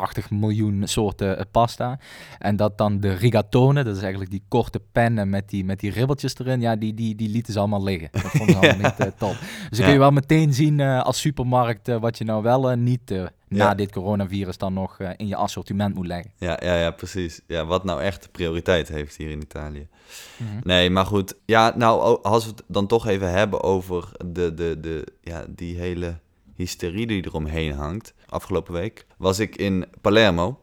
80 0.00 0.30
miljoen 0.30 0.88
soorten 0.88 1.38
eh, 1.38 1.44
pasta. 1.50 1.98
En 2.38 2.56
dat 2.56 2.78
dan 2.78 3.00
de 3.00 3.12
rigatone, 3.12 3.84
dat 3.84 3.96
is 3.96 4.02
eigenlijk 4.02 4.30
die 4.30 4.42
korte 4.48 4.80
pennen 4.92 5.30
met 5.30 5.48
die, 5.48 5.64
met 5.64 5.80
die 5.80 5.90
ribbeltjes 5.90 6.38
erin. 6.38 6.60
Ja, 6.60 6.76
die, 6.76 6.94
die, 6.94 7.14
die 7.14 7.28
lieten 7.28 7.52
ze 7.52 7.58
allemaal 7.58 7.82
liggen. 7.82 8.08
Dat 8.12 8.22
vonden 8.22 8.54
ze 8.54 8.60
allemaal 8.60 8.86
niet 8.90 8.98
eh, 8.98 9.06
top. 9.18 9.36
Dus 9.68 9.78
dan 9.78 9.84
kun 9.86 9.92
je 9.92 9.98
wel 9.98 10.10
meteen 10.10 10.54
zien 10.54 10.80
eh, 10.80 11.02
als 11.02 11.20
supermarkt 11.20 11.88
wat 11.88 12.18
je 12.18 12.24
nou 12.24 12.42
wel 12.42 12.70
eh, 12.70 12.76
niet 12.76 13.10
na 13.10 13.28
Ja. 13.48 13.74
dit 13.74 13.92
coronavirus 13.92 14.58
dan 14.58 14.72
nog 14.72 14.98
in 15.16 15.26
je 15.26 15.36
assortiment 15.36 15.94
moet 15.94 16.06
leggen. 16.06 16.32
Ja, 16.38 16.58
ja, 16.62 16.74
ja, 16.76 16.90
precies. 16.90 17.40
Ja, 17.46 17.66
wat 17.66 17.84
nou 17.84 18.02
echt 18.02 18.22
de 18.22 18.28
prioriteit 18.28 18.88
heeft 18.88 19.16
hier 19.16 19.30
in 19.30 19.40
Italië. 19.40 19.88
Mhm. 20.36 20.50
Nee, 20.62 20.90
maar 20.90 21.06
goed. 21.06 21.34
Ja, 21.44 21.72
nou, 21.76 22.22
als 22.22 22.44
we 22.44 22.50
het 22.50 22.62
dan 22.66 22.86
toch 22.86 23.06
even 23.06 23.30
hebben 23.30 23.62
over 23.62 24.08
de, 24.26 24.54
de, 24.54 24.80
de, 24.80 25.06
ja, 25.20 25.44
die 25.48 25.76
hele 25.78 26.18
hysterie 26.54 27.06
die 27.06 27.26
eromheen 27.26 27.72
hangt. 27.72 28.14
Afgelopen 28.28 28.72
week, 28.72 29.06
was 29.16 29.38
ik 29.38 29.56
in 29.56 29.86
Palermo. 30.00 30.60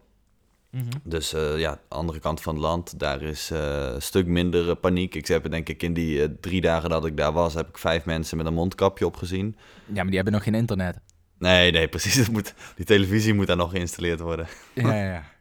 Mhm. 0.74 0.86
Dus 1.04 1.34
eh, 1.34 1.60
ja, 1.60 1.80
andere 1.88 2.20
kant 2.20 2.42
van 2.42 2.54
het 2.54 2.64
land, 2.64 3.00
daar 3.00 3.22
is 3.22 3.52
eh, 3.52 3.94
een 3.94 4.02
stuk 4.02 4.28
minder 4.28 4.70
eh, 4.70 4.76
paniek. 4.82 5.16
Ik 5.16 5.28
heb 5.28 5.52
denk 5.52 5.70
ik 5.70 5.84
in 5.84 5.94
die 5.94 6.40
drie 6.40 6.62
dagen 6.62 6.90
dat 6.90 7.06
ik 7.06 7.18
daar 7.18 7.32
was, 7.32 7.54
heb 7.54 7.70
ik 7.70 7.78
vijf 7.78 8.06
mensen 8.06 8.38
met 8.38 8.46
een 8.46 8.54
mondkapje 8.54 9.06
op 9.06 9.16
gezien. 9.16 9.56
Ja, 9.86 9.94
maar 9.94 10.06
die 10.06 10.16
hebben 10.16 10.34
nog 10.34 10.44
geen 10.44 10.56
internet. 10.56 11.00
Nee, 11.38 11.72
nee, 11.72 11.88
precies. 11.88 12.30
Moet, 12.30 12.54
die 12.76 12.86
televisie 12.86 13.34
moet 13.34 13.48
daar 13.48 13.58
nog 13.58 13.72
geïnstalleerd 13.72 14.20
worden. 14.20 14.48
Ja, 14.74 14.94
ja, 14.94 15.12
ja. 15.12 15.24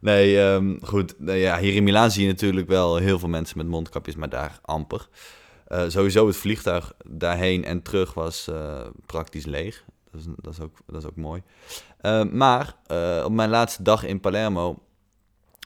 Nee, 0.00 0.40
ehm, 0.40 0.76
goed. 0.82 1.14
Ja, 1.18 1.58
hier 1.58 1.74
in 1.74 1.84
Milaan 1.84 2.10
zie 2.10 2.22
je 2.22 2.28
natuurlijk 2.28 2.68
wel 2.68 2.96
heel 2.96 3.18
veel 3.18 3.28
mensen 3.28 3.58
met 3.58 3.66
mondkapjes, 3.66 4.16
maar 4.16 4.28
daar 4.28 4.58
amper. 4.62 5.08
Sowieso 5.88 6.26
het 6.26 6.36
vliegtuig 6.36 6.92
daarheen 7.06 7.64
en 7.64 7.82
terug 7.82 8.14
was 8.14 8.50
praktisch 9.06 9.46
leeg. 9.46 9.84
Dat 10.12 10.20
is, 10.20 10.26
dat 10.36 10.52
is, 10.52 10.60
ook, 10.60 10.76
dat 10.86 11.02
is 11.02 11.08
ook 11.08 11.16
mooi. 11.16 11.42
Eh, 12.00 12.24
maar 12.24 12.74
eh, 12.86 13.22
op 13.24 13.32
mijn 13.32 13.50
laatste 13.50 13.82
dag 13.82 14.04
in 14.04 14.20
Palermo 14.20 14.78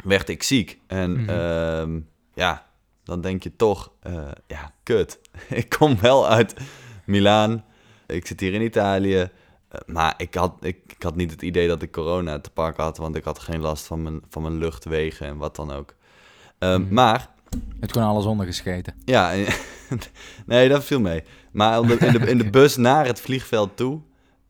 werd 0.04 0.28
ik 0.28 0.42
ziek. 0.42 0.78
En 0.87 1.11
Mhm. 1.12 1.28
ehm, 1.28 2.00
ja, 2.34 2.66
dan 3.04 3.20
denk 3.20 3.42
je 3.42 3.56
toch, 3.56 3.92
eh, 4.00 4.28
ja, 4.46 4.72
kut. 4.82 5.20
ik 5.49 5.68
kom 5.68 6.00
wel 6.00 6.28
uit 6.28 6.54
Milaan. 7.06 7.64
Ik 8.06 8.26
zit 8.26 8.40
hier 8.40 8.54
in 8.54 8.62
Italië. 8.62 9.30
Maar 9.87 10.14
ik 10.16 10.34
had, 10.34 10.54
ik, 10.61 10.76
ik 10.87 11.02
had 11.02 11.16
niet 11.16 11.30
het 11.30 11.42
idee 11.42 11.68
dat 11.68 11.82
ik 11.82 11.92
corona 11.92 12.38
te 12.40 12.50
pakken 12.50 12.84
had, 12.84 12.96
want 12.96 13.16
ik 13.16 13.25
had 13.25 13.38
geen 13.38 13.61
last 13.61 13.87
van 13.87 14.02
mijn, 14.02 14.22
van 14.28 14.42
mijn 14.42 14.58
luchtwegen 14.58 15.26
en 15.26 15.37
wat 15.37 15.56
dan 15.56 15.70
ook. 15.72 15.94
Ehm, 16.58 16.80
Mhm. 16.80 16.94
Maar 16.94 17.30
Het 17.80 17.92
gewoon 17.92 18.08
alles 18.08 18.25
ondergescheten. 18.25 18.94
ja, 19.04 19.32
nee, 20.46 20.68
dat 20.68 20.84
viel 20.84 21.00
mee. 21.00 21.22
Maar 21.52 21.80
in, 21.80 21.87
de, 22.12 22.30
in 22.30 22.38
de 22.38 22.50
bus 22.61 22.76
naar 22.76 23.06
het 23.06 23.20
vliegveld 23.20 23.76
toe, 23.76 24.00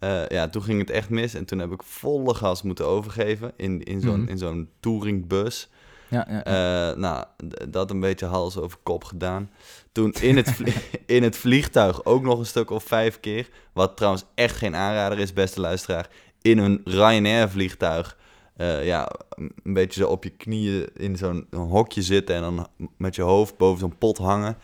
eh, 0.02 0.26
ja, 0.28 0.48
toen 0.48 0.62
ging 0.62 0.78
het 0.78 0.90
echt 0.90 1.10
mis. 1.10 1.34
En 1.34 1.44
toen 1.44 1.58
heb 1.58 1.72
ik 1.72 1.82
volle 1.82 2.34
gas 2.34 2.62
moeten 2.62 2.86
overgeven 2.86 3.52
in, 3.56 3.82
in 3.82 4.00
zo'n 4.00 4.28
in 4.28 4.38
zo'n 4.38 4.68
touringbus. 4.80 5.68
Ja, 6.08 6.26
ja, 6.28 6.42
ja. 6.44 6.90
Eh, 6.90 6.96
nou, 6.96 7.24
dat 7.68 7.90
een 7.90 8.00
beetje 8.00 8.26
hals 8.26 8.56
over 8.56 8.78
kop 8.82 9.04
gedaan. 9.04 9.50
Toen 9.92 10.12
in 10.20 10.36
het, 10.36 10.58
in 11.06 11.22
het 11.22 11.36
vliegtuig 11.36 12.04
ook 12.04 12.22
nog 12.22 12.38
een 12.38 12.46
stuk 12.46 12.70
of 12.70 12.84
vijf 12.84 13.20
keer. 13.20 13.48
Wat 13.72 13.96
trouwens 13.96 14.24
echt 14.34 14.56
geen 14.56 14.74
aanrader 14.76 15.18
is, 15.18 15.32
beste 15.32 15.60
luisteraar. 15.60 16.08
In 16.40 16.58
een 16.58 16.80
Ryanair 16.84 17.50
vliegtuig. 17.50 18.16
eh, 18.56 18.86
ja, 18.86 19.10
een 19.36 19.72
beetje 19.74 20.00
zo 20.00 20.08
op 20.08 20.24
je 20.24 20.30
knieën 20.30 20.88
in 20.96 21.16
zo'n 21.16 21.46
hokje 21.50 22.02
zitten 22.02 22.34
en 22.34 22.42
dan 22.42 22.66
met 22.96 23.14
je 23.14 23.22
hoofd 23.22 23.56
boven 23.56 23.80
zo'n 23.80 23.98
pot 23.98 24.18
hangen. 24.18 24.56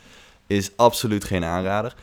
Is 0.46 0.76
absoluut 0.76 1.24
geen 1.24 1.44
aanrader. 1.44 1.94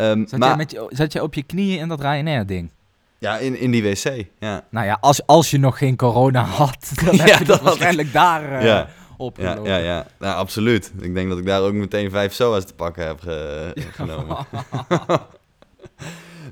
Ehm, 0.00 0.26
Zat, 0.26 0.38
maar 0.38 0.48
jij 0.48 0.56
met 0.56 0.70
je, 0.70 0.86
zat 0.88 1.12
jij 1.12 1.22
op 1.22 1.34
je 1.34 1.42
knieën 1.42 1.78
in 1.78 1.88
dat 1.88 2.00
Ryanair-ding? 2.00 2.70
ja, 3.18 3.38
in, 3.38 3.58
in 3.58 3.70
die 3.70 3.82
wc. 3.82 4.24
Ja, 4.38 4.64
Nou 4.70 4.86
ja, 4.86 4.98
als, 5.00 5.26
als 5.26 5.50
je 5.50 5.58
nog 5.58 5.78
geen 5.78 5.96
corona 5.96 6.42
had, 6.44 6.92
dan 7.04 7.16
Ja, 7.16 7.24
heb 7.24 7.38
je 7.38 7.44
dat 7.44 7.60
waarschijnlijk 7.60 8.12
daar 8.12 8.52
eh 8.52 8.64
Ja. 8.64 8.88
op 9.16 9.36
ja, 9.38 9.50
gelopen. 9.50 9.70
ja, 9.72 9.76
ja. 9.78 10.06
Nou, 10.18 10.36
absoluut. 10.36 10.92
Ik 11.00 11.14
denk 11.14 11.28
dat 11.28 11.38
ik 11.38 11.46
daar 11.46 11.60
ook 11.60 11.72
meteen 11.72 12.10
vijf 12.10 12.32
SOA's 12.32 12.64
te 12.64 12.74
pakken 12.74 13.06
heb 13.06 13.20
ge- 13.20 13.72
genomen. 14.00 14.36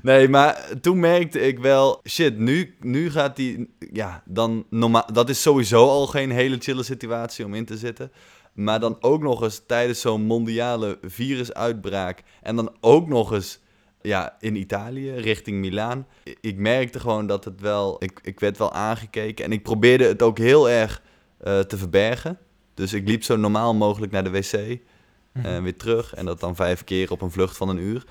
Nee, 0.01 0.27
maar 0.29 0.63
toen 0.81 0.99
merkte 0.99 1.39
ik 1.39 1.59
wel, 1.59 2.01
shit, 2.09 2.37
nu, 2.37 2.75
nu 2.79 3.11
gaat 3.11 3.35
die, 3.35 3.73
ja, 3.93 4.21
dan 4.25 4.65
normaal, 4.69 5.05
dat 5.13 5.29
is 5.29 5.41
sowieso 5.41 5.87
al 5.87 6.07
geen 6.07 6.31
hele 6.31 6.55
chille 6.59 6.83
situatie 6.83 7.45
om 7.45 7.53
in 7.53 7.65
te 7.65 7.77
zitten. 7.77 8.11
Maar 8.63 8.79
dan 8.79 8.97
ook 8.99 9.21
nog 9.21 9.41
eens 9.43 9.61
tijdens 9.67 10.01
zo'n 10.01 10.21
mondiale 10.21 10.97
virusuitbraak 11.01 12.23
en 12.41 12.55
dan 12.55 12.75
ook 12.79 13.07
nog 13.07 13.31
eens, 13.31 13.59
ja, 14.01 14.35
in 14.39 14.55
Italië, 14.55 15.11
richting 15.11 15.57
Milaan. 15.57 16.07
Ik 16.41 16.57
merkte 16.57 16.99
gewoon 16.99 17.27
dat 17.27 17.45
het 17.45 17.61
wel, 17.61 18.03
ik, 18.03 18.19
ik 18.23 18.39
werd 18.39 18.57
wel 18.57 18.73
aangekeken 18.73 19.45
en 19.45 19.51
ik 19.51 19.63
probeerde 19.63 20.03
het 20.03 20.21
ook 20.21 20.37
heel 20.37 20.69
erg 20.69 21.01
eh, 21.37 21.59
te 21.59 21.77
verbergen. 21.77 22.37
Dus 22.73 22.93
ik 22.93 23.07
liep 23.07 23.23
zo 23.23 23.35
normaal 23.35 23.73
mogelijk 23.75 24.11
naar 24.11 24.23
de 24.23 24.29
wc 24.31 24.79
Mhm. 25.33 25.45
en 25.45 25.63
weer 25.63 25.77
terug 25.77 26.13
en 26.13 26.25
dat 26.25 26.39
dan 26.39 26.55
vijf 26.55 26.83
keer 26.83 27.11
op 27.11 27.21
een 27.21 27.31
vlucht 27.31 27.57
van 27.57 27.69
een 27.69 27.77
uur. 27.77 28.05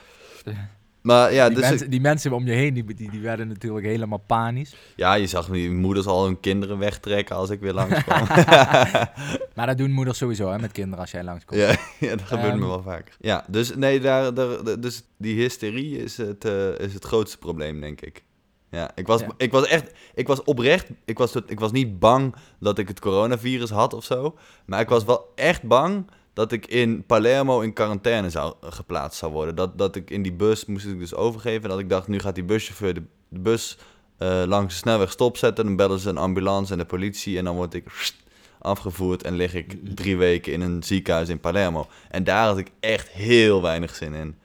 Maar 1.08 1.32
ja, 1.32 1.46
die, 1.48 1.54
dus 1.54 1.64
ik- 1.64 1.70
mensen, 1.70 1.90
die 1.90 2.00
mensen 2.00 2.32
om 2.32 2.46
je 2.46 2.52
heen, 2.52 2.74
die, 2.74 2.84
die, 2.94 3.10
die 3.10 3.20
werden 3.20 3.48
natuurlijk 3.48 3.86
helemaal 3.86 4.22
panisch. 4.26 4.74
Ja, 4.96 5.14
je 5.14 5.26
zag 5.26 5.46
die 5.48 5.70
moeders 5.70 6.06
al 6.06 6.24
hun 6.24 6.40
kinderen 6.40 6.78
wegtrekken 6.78 7.36
als 7.36 7.50
ik 7.50 7.60
weer 7.60 7.72
langskwam. 7.80 8.26
Maar 9.54 9.66
dat 9.66 9.78
doen 9.78 9.90
moeders 9.90 10.18
sowieso 10.18 10.50
hè, 10.50 10.58
met 10.58 10.72
kinderen 10.72 10.98
als 11.00 11.10
jij 11.10 11.24
langskomt. 11.24 11.60
ja, 11.60 11.76
ja, 12.08 12.16
dat 12.16 12.22
gebeurt 12.26 12.54
me 12.54 12.60
Ehm. 12.60 12.68
wel 12.68 12.82
vaker. 12.82 13.14
Ja, 13.20 13.44
dus 13.48 13.74
nee, 13.74 14.00
daar, 14.00 14.34
daar, 14.34 14.80
dus 14.80 15.02
die 15.18 15.40
hysterie 15.40 16.02
is 16.02 16.16
het, 16.16 16.44
eh, 16.44 16.78
is 16.78 16.94
het 16.94 17.04
grootste 17.04 17.38
probleem, 17.38 17.80
denk 17.80 18.00
ik. 18.00 18.24
Ja, 18.70 18.90
ik 18.94 19.06
was, 19.06 19.20
Ja. 19.20 19.26
ik 19.36 19.52
was 19.52 19.66
echt, 19.66 19.90
ik 20.14 20.26
was 20.26 20.44
oprecht, 20.44 20.86
ik 21.04 21.18
was, 21.18 21.34
ik 21.46 21.60
was 21.60 21.72
niet 21.72 21.98
bang 21.98 22.34
dat 22.60 22.78
ik 22.78 22.88
het 22.88 23.00
coronavirus 23.00 23.70
had 23.70 23.94
of 23.94 24.04
zo. 24.04 24.36
Maar 24.66 24.80
ik 24.80 24.88
was 24.88 25.04
wel 25.04 25.32
echt 25.34 25.62
bang 25.62 26.10
dat 26.38 26.52
ik 26.52 26.66
in 26.66 27.04
Palermo 27.06 27.60
in 27.60 27.72
quarantaine 27.72 28.30
zou, 28.30 28.54
geplaatst 28.60 29.18
zou 29.18 29.32
worden. 29.32 29.54
Dat, 29.54 29.78
dat 29.78 29.96
ik 29.96 30.10
in 30.10 30.22
die 30.22 30.32
bus 30.32 30.64
moest 30.66 30.86
ik 30.86 30.98
dus 30.98 31.14
overgeven. 31.14 31.68
Dat 31.68 31.78
ik 31.78 31.88
dacht, 31.88 32.08
nu 32.08 32.18
gaat 32.18 32.34
die 32.34 32.44
buschauffeur 32.44 32.94
de, 32.94 33.02
de 33.28 33.38
bus 33.38 33.78
eh, 34.18 34.42
langs 34.46 34.74
de 34.74 34.80
snelweg 34.80 35.10
stopzetten. 35.10 35.64
Dan 35.64 35.76
bellen 35.76 35.98
ze 35.98 36.08
een 36.08 36.18
ambulance 36.18 36.72
en 36.72 36.78
de 36.78 36.84
politie. 36.84 37.38
En 37.38 37.44
dan 37.44 37.56
word 37.56 37.74
ik 37.74 38.14
afgevoerd 38.58 39.22
en 39.22 39.34
lig 39.34 39.54
ik 39.54 39.94
drie 39.94 40.16
weken 40.16 40.52
in 40.52 40.60
een 40.60 40.82
ziekenhuis 40.82 41.28
in 41.28 41.40
Palermo. 41.40 41.86
En 42.10 42.24
daar 42.24 42.46
had 42.46 42.58
ik 42.58 42.70
echt 42.80 43.08
heel 43.08 43.62
weinig 43.62 43.94
zin 43.94 44.14
in. 44.14 44.38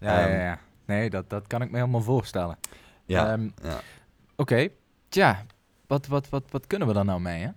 Ja, 0.00 0.20
ja, 0.20 0.26
Ehm. 0.28 0.40
ja. 0.40 0.58
Nee, 0.84 1.10
dat, 1.10 1.30
dat 1.30 1.46
kan 1.46 1.62
ik 1.62 1.70
me 1.70 1.76
helemaal 1.76 2.02
voorstellen. 2.02 2.58
Ja, 3.04 3.32
Ehm, 3.32 3.48
ja. 3.62 3.80
Oké, 4.36 4.68
tja, 5.08 5.44
wat, 5.86 6.06
wat, 6.06 6.28
wat, 6.28 6.42
wat 6.50 6.66
kunnen 6.66 6.88
we 6.88 6.94
daar 6.94 7.04
nou 7.04 7.20
mee, 7.20 7.42
hè? 7.42 7.48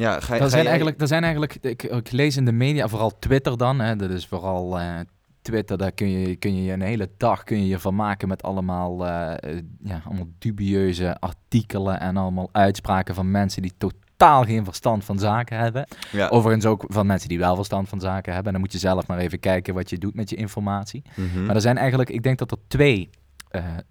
Ja 0.00 0.20
ga, 0.20 0.34
Er 0.34 0.40
ga 0.40 0.48
zijn, 0.48 0.66
eigenlijk, 0.66 1.00
er 1.00 1.06
zijn 1.06 1.22
eigenlijk, 1.22 1.54
ik, 1.60 1.82
ik 1.82 2.10
lees 2.10 2.36
in 2.36 2.44
de 2.44 2.52
media, 2.52 2.88
vooral 2.88 3.18
Twitter 3.18 3.56
dan, 3.56 3.80
hè, 3.80 3.96
dat 3.96 4.10
is 4.10 4.26
vooral 4.26 4.78
eh, 4.78 5.00
Twitter, 5.42 5.78
daar 5.78 5.92
kun 5.92 6.10
je, 6.10 6.36
kun 6.36 6.62
je 6.62 6.72
een 6.72 6.80
hele 6.80 7.10
dag 7.16 7.44
kun 7.44 7.60
je 7.60 7.68
je 7.68 7.78
van 7.78 7.94
maken 7.94 8.28
met 8.28 8.42
allemaal, 8.42 9.06
eh, 9.06 9.32
eh, 9.32 9.62
ja, 9.82 10.02
allemaal 10.04 10.28
dubieuze 10.38 11.20
artikelen 11.20 12.00
en 12.00 12.16
allemaal 12.16 12.48
uitspraken 12.52 13.14
van 13.14 13.30
mensen 13.30 13.62
die 13.62 13.72
totaal 13.78 14.44
geen 14.44 14.64
verstand 14.64 15.04
van 15.04 15.18
zaken 15.18 15.58
hebben. 15.58 15.86
Ja. 16.12 16.28
Overigens 16.28 16.66
ook 16.66 16.84
van 16.88 17.06
mensen 17.06 17.28
die 17.28 17.38
wel 17.38 17.54
verstand 17.54 17.88
van 17.88 18.00
zaken 18.00 18.32
hebben. 18.32 18.46
En 18.46 18.52
dan 18.52 18.60
moet 18.60 18.72
je 18.72 18.78
zelf 18.78 19.06
maar 19.06 19.18
even 19.18 19.40
kijken 19.40 19.74
wat 19.74 19.90
je 19.90 19.98
doet 19.98 20.14
met 20.14 20.30
je 20.30 20.36
informatie. 20.36 21.02
Mhm. 21.14 21.44
Maar 21.44 21.54
er 21.54 21.60
zijn 21.60 21.78
eigenlijk, 21.78 22.10
ik 22.10 22.22
denk 22.22 22.38
dat 22.38 22.50
er 22.50 22.58
twee 22.68 23.10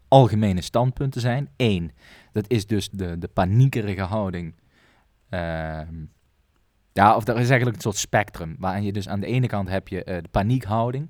algemene 0.07 0.61
standpunten 0.61 1.21
zijn. 1.21 1.49
Eén, 1.57 1.91
dat 2.31 2.45
is 2.47 2.67
dus 2.67 2.89
de, 2.89 3.17
de 3.17 3.27
paniekerige 3.27 4.01
houding. 4.01 4.53
Ehm, 5.29 5.95
ja, 6.93 7.15
of 7.15 7.27
er 7.27 7.37
is 7.39 7.49
eigenlijk 7.49 7.75
een 7.75 7.81
soort 7.81 7.95
spectrum. 7.95 8.55
Waarin 8.59 8.83
je 8.83 8.91
dus 8.93 9.09
aan 9.09 9.19
de 9.19 9.25
ene 9.27 9.47
kant 9.47 9.69
heb 9.69 9.87
je 9.87 10.03
eh, 10.03 10.21
de 10.21 10.29
paniekhouding. 10.31 11.09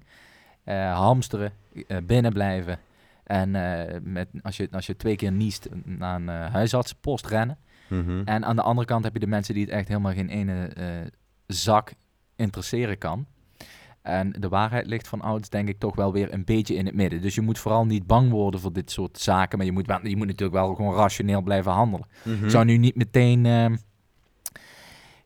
eh, 0.64 0.98
hamsteren, 0.98 1.52
eh, 1.88 1.98
binnenblijven. 2.04 2.80
En 3.24 3.56
eh, 3.56 4.00
met, 4.04 4.28
als, 4.42 4.58
je, 4.58 4.68
als 4.72 4.86
je 4.86 4.96
twee 4.96 5.16
keer 5.16 5.32
niest, 5.32 5.68
naar 5.84 6.16
een 6.16 6.28
huisartsenpost 6.28 7.26
rennen. 7.28 7.58
Mhm. 7.88 8.22
En 8.26 8.46
aan 8.46 8.56
de 8.56 8.62
andere 8.62 8.88
kant 8.88 9.04
heb 9.04 9.14
je 9.14 9.20
de 9.20 9.28
mensen 9.28 9.54
die 9.54 9.64
het 9.64 9.74
echt 9.74 9.88
helemaal 9.88 10.14
geen 10.14 10.30
ene 10.30 10.70
zak 11.48 11.92
interesseren 12.36 12.98
kan. 12.98 13.26
En 14.02 14.32
de 14.32 14.50
waarheid 14.50 14.86
ligt 14.86 15.08
van 15.08 15.22
ouds 15.22 15.50
denk 15.50 15.68
ik 15.68 15.80
toch 15.80 15.96
wel 15.96 16.14
weer 16.14 16.34
een 16.34 16.46
beetje 16.46 16.76
in 16.76 16.86
het 16.86 16.96
midden. 16.96 17.22
Dus 17.22 17.36
je 17.36 17.42
moet 17.42 17.60
vooral 17.60 17.86
niet 17.86 18.08
bang 18.08 18.32
worden 18.32 18.60
voor 18.60 18.74
dit 18.74 18.92
soort 18.92 19.18
zaken. 19.20 19.58
Maar 19.58 19.68
je 19.68 19.74
moet, 19.74 19.88
wel, 19.88 20.08
je 20.08 20.16
moet 20.18 20.28
natuurlijk 20.28 20.60
wel 20.60 20.76
gewoon 20.76 20.96
rationeel 20.96 21.42
blijven 21.42 21.72
handelen. 21.72 22.08
Mhm. 22.24 22.44
Ik 22.44 22.50
zou 22.50 22.66
nu 22.66 22.78
niet 22.78 22.96
meteen... 22.96 23.46
ehm, 23.46 23.76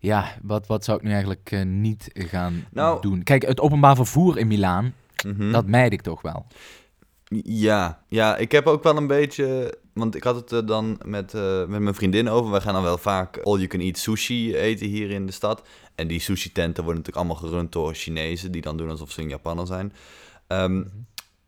ja, 0.03 0.35
wat, 0.41 0.67
wat 0.67 0.83
zou 0.83 0.97
ik 0.97 1.03
nu 1.03 1.09
eigenlijk 1.11 1.51
eh, 1.51 1.61
niet 1.63 2.09
gaan 2.13 2.65
Nou- 2.71 3.01
doen? 3.01 3.23
Kijk, 3.23 3.45
het 3.45 3.59
openbaar 3.59 3.95
vervoer 3.95 4.37
in 4.37 4.47
Milaan, 4.47 4.93
Mhm. 5.25 5.51
dat 5.51 5.67
mijd 5.67 5.93
ik 5.93 6.01
toch 6.01 6.21
wel. 6.21 6.45
Ja, 7.43 8.03
ja, 8.07 8.37
ik 8.37 8.51
heb 8.51 8.67
ook 8.67 8.83
wel 8.83 8.97
een 8.97 9.07
beetje. 9.07 9.77
Want 9.93 10.15
ik 10.15 10.23
had 10.23 10.35
het 10.35 10.51
er 10.51 10.65
dan 10.65 10.99
met, 11.05 11.33
eh, 11.33 11.65
met 11.65 11.79
mijn 11.81 11.95
vriendin 11.95 12.29
over. 12.29 12.51
Wij 12.51 12.61
gaan 12.61 12.73
dan 12.73 12.83
wel 12.83 12.97
vaak 12.97 13.37
all-you-can-eat 13.37 13.97
sushi 13.97 14.55
eten 14.55 14.87
hier 14.87 15.11
in 15.11 15.25
de 15.25 15.31
stad. 15.31 15.67
En 15.95 16.07
die 16.07 16.19
sushi-tenten 16.19 16.83
worden 16.83 17.01
natuurlijk 17.03 17.17
allemaal 17.29 17.49
gerund 17.49 17.71
door 17.71 17.93
Chinezen. 17.93 18.51
Die 18.51 18.61
dan 18.61 18.77
doen 18.77 18.89
alsof 18.89 19.11
ze 19.11 19.21
een 19.21 19.29
Japaner 19.29 19.67
zijn. 19.67 19.93
Ehm, 20.47 20.83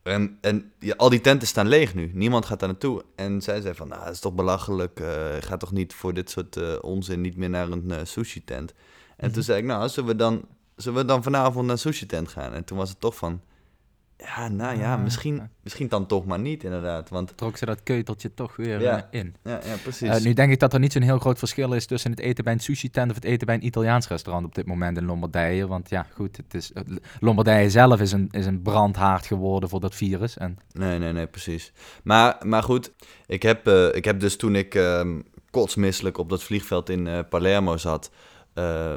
en 0.06 0.38
en 0.42 0.72
ja, 0.80 0.94
al 0.98 1.10
die 1.10 1.22
tenten 1.22 1.48
staan 1.48 1.68
leeg 1.68 1.94
nu. 1.94 2.12
Niemand 2.14 2.46
gaat 2.46 2.60
daar 2.60 2.70
naartoe. 2.70 3.04
En 3.16 3.42
zij 3.42 3.62
zei 3.62 3.74
van, 3.74 3.88
nou, 3.88 4.04
dat 4.04 4.14
is 4.14 4.20
toch 4.20 4.34
belachelijk. 4.34 5.00
eh 5.00 5.36
ga 5.40 5.58
toch 5.58 5.72
niet 5.72 5.94
voor 5.94 6.14
dit 6.14 6.30
soort 6.30 6.56
eh, 6.58 6.74
onzin 6.82 7.22
niet 7.22 7.38
meer 7.38 7.50
naar 7.50 7.70
een 7.70 7.92
eh, 7.92 8.00
sushi-tent. 8.04 8.74
En 9.18 9.28
toen 9.28 9.32
Mhm. 9.38 9.42
zei 9.42 9.60
ik, 9.60 9.66
nou, 9.66 9.90
zullen 9.90 10.10
we 10.10 10.16
dan, 10.16 10.46
zullen 10.76 11.00
we 11.00 11.06
dan 11.06 11.24
vanavond 11.24 11.64
naar 11.66 11.74
een 11.74 11.80
sushi-tent 11.80 12.28
gaan? 12.30 12.54
En 12.54 12.64
toen 12.64 12.78
was 12.78 12.90
het 12.90 13.00
toch 13.00 13.16
van, 13.16 13.42
Ja, 14.18 14.48
nou 14.48 14.78
ja, 14.78 14.94
Ah, 14.94 15.04
misschien, 15.04 15.50
misschien 15.64 15.88
dan 15.88 16.06
toch 16.06 16.26
maar 16.26 16.40
niet, 16.40 16.64
inderdaad. 16.64 17.10
Want, 17.10 17.38
Trok 17.38 17.58
ze 17.58 17.66
dat 17.66 17.84
keuteltje 17.84 18.34
toch 18.34 18.56
weer 18.56 18.82
Ja. 18.82 19.08
eh, 19.12 19.20
in. 19.20 19.36
ja, 19.44 19.60
ja 19.66 19.76
precies. 19.84 20.10
Eh, 20.10 20.22
nu 20.24 20.34
denk 20.34 20.52
ik 20.52 20.60
dat 20.60 20.74
er 20.74 20.80
niet 20.80 20.92
zo'n 20.94 21.02
heel 21.02 21.20
groot 21.20 21.40
verschil 21.40 21.74
is 21.74 21.86
tussen 21.86 22.12
het 22.12 22.20
eten 22.20 22.44
bij 22.44 22.54
een 22.54 22.60
sushi-tent 22.60 23.10
of 23.10 23.16
het 23.16 23.24
eten 23.24 23.46
bij 23.46 23.56
een 23.56 23.66
Italiaans 23.66 24.08
restaurant 24.08 24.46
op 24.46 24.56
dit 24.56 24.66
moment 24.66 24.98
in 24.98 25.06
Lombardije. 25.06 25.68
Want 25.68 25.90
ja, 25.90 26.06
goed, 26.14 26.38
het 26.38 26.54
is, 26.54 26.74
eh, 26.74 26.84
Lombardije 27.20 27.70
zelf 27.70 28.00
is 28.02 28.12
een, 28.12 28.28
is 28.32 28.46
een 28.46 28.62
brandhaard 28.62 29.26
geworden 29.26 29.70
voor 29.70 29.80
dat 29.80 29.96
virus. 29.96 30.38
En 30.38 30.58
Nee, 30.72 31.00
nee, 31.00 31.12
nee, 31.14 31.28
precies. 31.28 31.72
Maar, 32.04 32.36
maar 32.46 32.64
goed, 32.64 32.92
ik 33.26 33.42
heb, 33.44 33.68
ik 33.94 34.06
heb 34.06 34.20
dus 34.20 34.36
toen 34.38 34.56
ik 34.56 34.76
ehm, 34.76 35.22
kotsmisselijk 35.50 36.18
op 36.18 36.30
dat 36.30 36.44
vliegveld 36.44 36.90
in 36.90 37.26
Palermo 37.30 37.78
zat, 37.78 38.12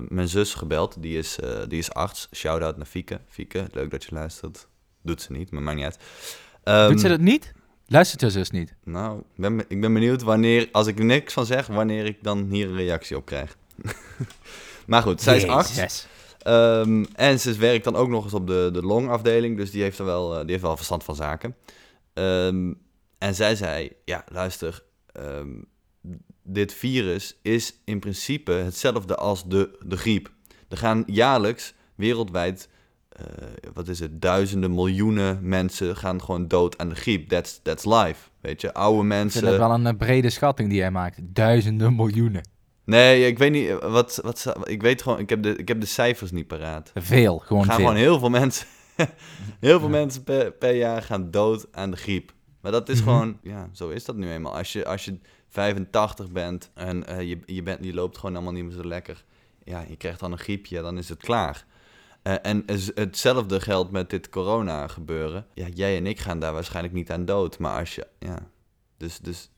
mijn 0.09 0.29
zus 0.29 0.55
gebeld. 0.55 1.03
Die 1.03 1.19
is, 1.19 1.39
die 1.69 1.79
is 1.79 1.93
arts. 1.93 2.29
Shout-out 2.35 2.77
naar 2.77 2.87
Fieke. 2.87 3.21
Fieke, 3.29 3.67
leuk 3.73 3.91
dat 3.91 4.05
je 4.05 4.15
luistert. 4.15 4.69
Doet 5.09 5.23
ze 5.23 5.33
niet, 5.33 5.51
maar 5.51 5.63
maakt 5.63 5.77
niet 5.77 5.85
uit. 5.85 5.99
Ehm, 6.63 6.91
Doet 6.91 7.01
ze 7.01 7.09
dat 7.09 7.21
niet? 7.21 7.53
Luistert 7.87 8.21
je 8.21 8.31
zus 8.31 8.51
niet? 8.51 8.75
Nou, 8.85 9.19
ik 9.19 9.25
ben, 9.41 9.57
be- 9.57 9.65
ik 9.69 9.81
ben 9.81 9.93
benieuwd 9.93 10.23
wanneer, 10.23 10.69
als 10.73 10.87
ik 10.87 10.99
er 10.99 11.05
niks 11.05 11.33
van 11.33 11.47
zeg, 11.47 11.67
wanneer 11.67 12.05
ik 12.05 12.23
dan 12.23 12.47
hier 12.51 12.69
een 12.69 12.77
reactie 12.77 13.17
op 13.17 13.25
krijg. 13.25 13.57
maar 14.87 15.03
goed, 15.03 15.23
zij 15.23 15.37
is. 15.37 15.43
Jezus. 15.43 16.07
Ehm, 16.39 17.05
en 17.15 17.41
ze 17.41 17.53
werkt 17.59 17.85
dan 17.85 17.97
ook 17.97 18.09
nog 18.09 18.25
eens 18.25 18.35
op 18.35 18.47
de, 18.47 18.71
de 18.73 18.83
longafdeling, 18.83 19.57
dus 19.57 19.71
die 19.71 19.83
heeft, 19.83 19.99
er 19.99 20.05
wel, 20.05 20.33
eh, 20.35 20.41
die 20.41 20.51
heeft 20.51 20.63
wel 20.63 20.77
verstand 20.77 21.05
van 21.05 21.15
zaken. 21.15 21.57
Ehm, 22.15 22.73
en 23.19 23.35
zij 23.35 23.57
zei, 23.57 23.93
ja, 24.05 24.25
luister, 24.33 24.83
ehm, 25.13 25.49
dit 26.43 26.73
virus 26.73 27.39
is 27.43 27.75
in 27.85 27.99
principe 27.99 28.53
hetzelfde 28.53 29.17
als 29.17 29.49
de, 29.49 29.79
de 29.87 29.97
griep. 29.97 30.31
Er 30.69 30.77
gaan 30.77 31.03
jaarlijks 31.07 31.75
wereldwijd, 31.95 32.69
wat 33.73 33.89
is 33.89 33.99
het, 34.01 34.23
duizenden, 34.23 34.75
miljoenen 34.75 35.39
mensen 35.43 35.97
gaan 35.97 36.23
gewoon 36.23 36.49
dood 36.49 36.79
aan 36.79 36.89
de 36.89 36.95
griep. 36.95 37.29
That's, 37.29 37.61
that's 37.63 37.85
life, 37.85 38.29
weet 38.41 38.61
je. 38.61 38.75
Oude 38.75 39.03
mensen... 39.03 39.43
dat 39.45 39.57
wel 39.57 39.71
een 39.71 39.87
eh, 39.87 39.97
brede 39.97 40.31
schatting 40.31 40.69
die 40.69 40.79
jij 40.79 40.91
maakt. 40.91 41.19
Duizenden 41.23 41.95
miljoenen. 41.97 42.49
Nee, 42.85 43.27
ik 43.27 43.39
weet 43.39 43.51
niet, 43.53 43.69
eh, 43.69 43.77
wat, 43.93 44.21
wat, 44.23 44.53
ik 44.63 44.83
weet 44.83 45.03
gewoon, 45.03 45.19
ik 45.19 45.29
heb 45.29 45.43
de, 45.43 45.57
ik 45.57 45.69
heb 45.69 45.81
de 45.81 45.87
cijfers 45.87 46.31
niet 46.31 46.47
paraat. 46.47 46.91
Veel, 46.95 47.39
gewoon 47.39 47.65
gaan 47.65 47.75
veel. 47.75 47.85
gewoon 47.85 48.01
heel 48.01 48.19
veel 48.19 48.31
mensen, 48.31 48.67
heel 49.61 49.79
veel 49.79 49.89
Ja. 49.89 49.95
mensen 49.95 50.25
per, 50.25 50.53
per 50.53 50.75
jaar 50.75 51.03
gaan 51.03 51.31
dood 51.31 51.67
aan 51.73 51.91
de 51.91 51.97
griep. 51.97 52.33
Maar 52.61 52.73
dat 52.73 52.89
is 52.89 53.01
Mhm. 53.01 53.09
gewoon, 53.09 53.39
ja, 53.43 53.69
zo 53.73 53.89
is 53.89 54.05
dat 54.05 54.17
nu 54.17 54.31
eenmaal. 54.31 54.57
Als 54.57 54.73
je, 54.73 54.85
als 54.87 55.05
je 55.05 55.19
85 55.49 56.31
bent 56.31 56.71
en 56.75 57.07
eh, 57.07 57.29
je, 57.29 57.39
je, 57.47 57.63
bent, 57.63 57.85
je 57.85 57.95
loopt 57.95 58.19
gewoon 58.19 58.35
allemaal 58.35 58.53
niet 58.53 58.65
meer 58.65 58.73
zo 58.73 58.85
lekker. 58.85 59.25
Ja, 59.65 59.85
je 59.89 59.97
krijgt 59.97 60.21
dan 60.21 60.33
een 60.33 60.39
griepje, 60.39 60.83
dan 60.83 60.99
is 60.99 61.09
het 61.09 61.19
klaar. 61.19 61.65
Eh, 62.23 62.35
en 62.43 62.65
hetzelfde 62.95 63.61
geldt 63.61 63.91
met 63.91 64.11
dit 64.11 64.29
corona 64.29 64.87
gebeuren. 64.87 65.47
Ja, 65.55 65.67
jij 65.75 65.97
en 65.97 66.07
ik 66.07 66.19
gaan 66.19 66.41
daar 66.41 66.53
waarschijnlijk 66.53 66.95
niet 66.95 67.11
aan 67.11 67.25
dood. 67.25 67.59
Maar 67.59 67.79
als 67.79 67.95
je, 67.95 68.07
ja, 68.19 68.39
dus, 68.97 69.19
dus 69.19 69.51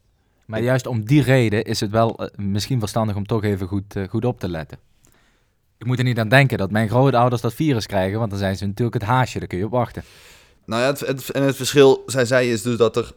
Maar 0.47 0.63
juist 0.63 0.87
om 0.87 1.05
die 1.05 1.23
reden 1.23 1.65
is 1.65 1.81
het 1.81 1.91
wel 1.91 2.17
eh, 2.17 2.39
misschien 2.45 2.79
verstandig 2.79 3.17
om 3.17 3.27
toch 3.27 3.45
even 3.45 3.67
goed, 3.67 3.97
eh, 3.97 4.09
goed 4.09 4.25
op 4.25 4.41
te 4.41 4.49
letten. 4.49 4.79
Ik 5.79 5.87
moet 5.87 5.99
er 5.99 6.05
niet 6.05 6.19
aan 6.19 6.29
denken 6.29 6.59
dat 6.59 6.71
mijn 6.71 6.89
grootouders 6.89 7.43
dat 7.43 7.55
virus 7.55 7.87
krijgen, 7.87 8.19
want 8.19 8.31
dan 8.31 8.39
zijn 8.39 8.57
ze 8.57 8.67
natuurlijk 8.67 9.01
het 9.01 9.11
haasje, 9.11 9.39
daar 9.39 9.49
kun 9.49 9.59
je 9.59 9.65
op 9.65 9.71
wachten. 9.71 10.05
Nou 10.65 10.83
ja, 10.83 10.89
het, 10.89 11.01
het, 11.01 11.31
en 11.31 11.43
het 11.43 11.57
verschil, 11.57 12.03
zij 12.07 12.25
zei, 12.25 12.53
is 12.53 12.63
dus 12.63 12.77
dat 12.77 12.97
er... 12.97 13.15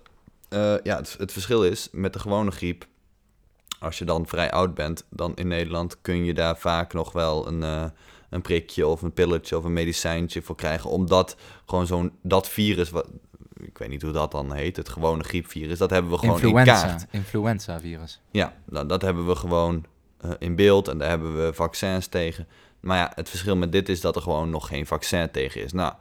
ja, 0.84 0.96
het, 0.96 1.16
het 1.18 1.32
verschil 1.32 1.64
is 1.64 1.90
met 1.92 2.14
de 2.14 2.20
gewone 2.20 2.52
griep... 2.52 2.86
Als 3.80 3.98
je 3.98 4.06
dan 4.06 4.28
vrij 4.28 4.52
oud 4.52 4.74
bent, 4.74 5.06
dan 5.10 5.36
in 5.36 5.48
Nederland 5.48 6.02
kun 6.02 6.26
je 6.26 6.34
daar 6.34 6.58
vaak 6.58 6.94
nog 6.94 7.12
wel 7.12 7.48
een, 7.48 7.92
een 8.34 8.42
prikje 8.42 8.88
of 8.88 9.02
een 9.02 9.14
pilletje 9.14 9.58
of 9.58 9.64
een 9.64 9.74
medicijntje 9.74 10.42
voor 10.42 10.56
krijgen. 10.56 10.90
Omdat 10.90 11.36
gewoon 11.66 11.88
zo'n, 11.88 12.12
dat 12.22 12.50
virus, 12.50 12.90
wat, 12.90 13.08
ik 13.58 13.78
weet 13.78 13.90
niet 13.90 14.02
hoe 14.02 14.12
dat 14.12 14.32
dan 14.32 14.54
heet, 14.54 14.78
het 14.78 14.90
gewone 14.90 15.24
griepvirus, 15.24 15.78
dat 15.78 15.90
hebben 15.90 16.12
we 16.12 16.18
gewoon 16.18 16.40
in 16.40 16.44
Influenza, 16.44 16.88
kaart. 16.88 17.06
influenza-virus. 17.12 18.22
Ja, 18.32 18.54
nou, 18.66 18.88
dat 18.88 19.02
hebben 19.02 19.28
we 19.28 19.36
gewoon 19.36 19.86
eh, 20.18 20.32
in 20.40 20.56
beeld 20.56 20.88
en 20.88 20.98
daar 20.98 21.10
hebben 21.10 21.46
we 21.46 21.54
vaccins 21.54 22.08
tegen. 22.08 22.48
Maar 22.80 22.98
ja, 22.98 23.12
het 23.16 23.30
verschil 23.30 23.56
met 23.56 23.72
dit 23.72 23.90
is 23.90 24.02
dat 24.02 24.16
er 24.16 24.22
gewoon 24.22 24.50
nog 24.50 24.68
geen 24.68 24.86
vaccin 24.86 25.32
tegen 25.32 25.64
is. 25.64 25.72
Nou, 25.72 25.94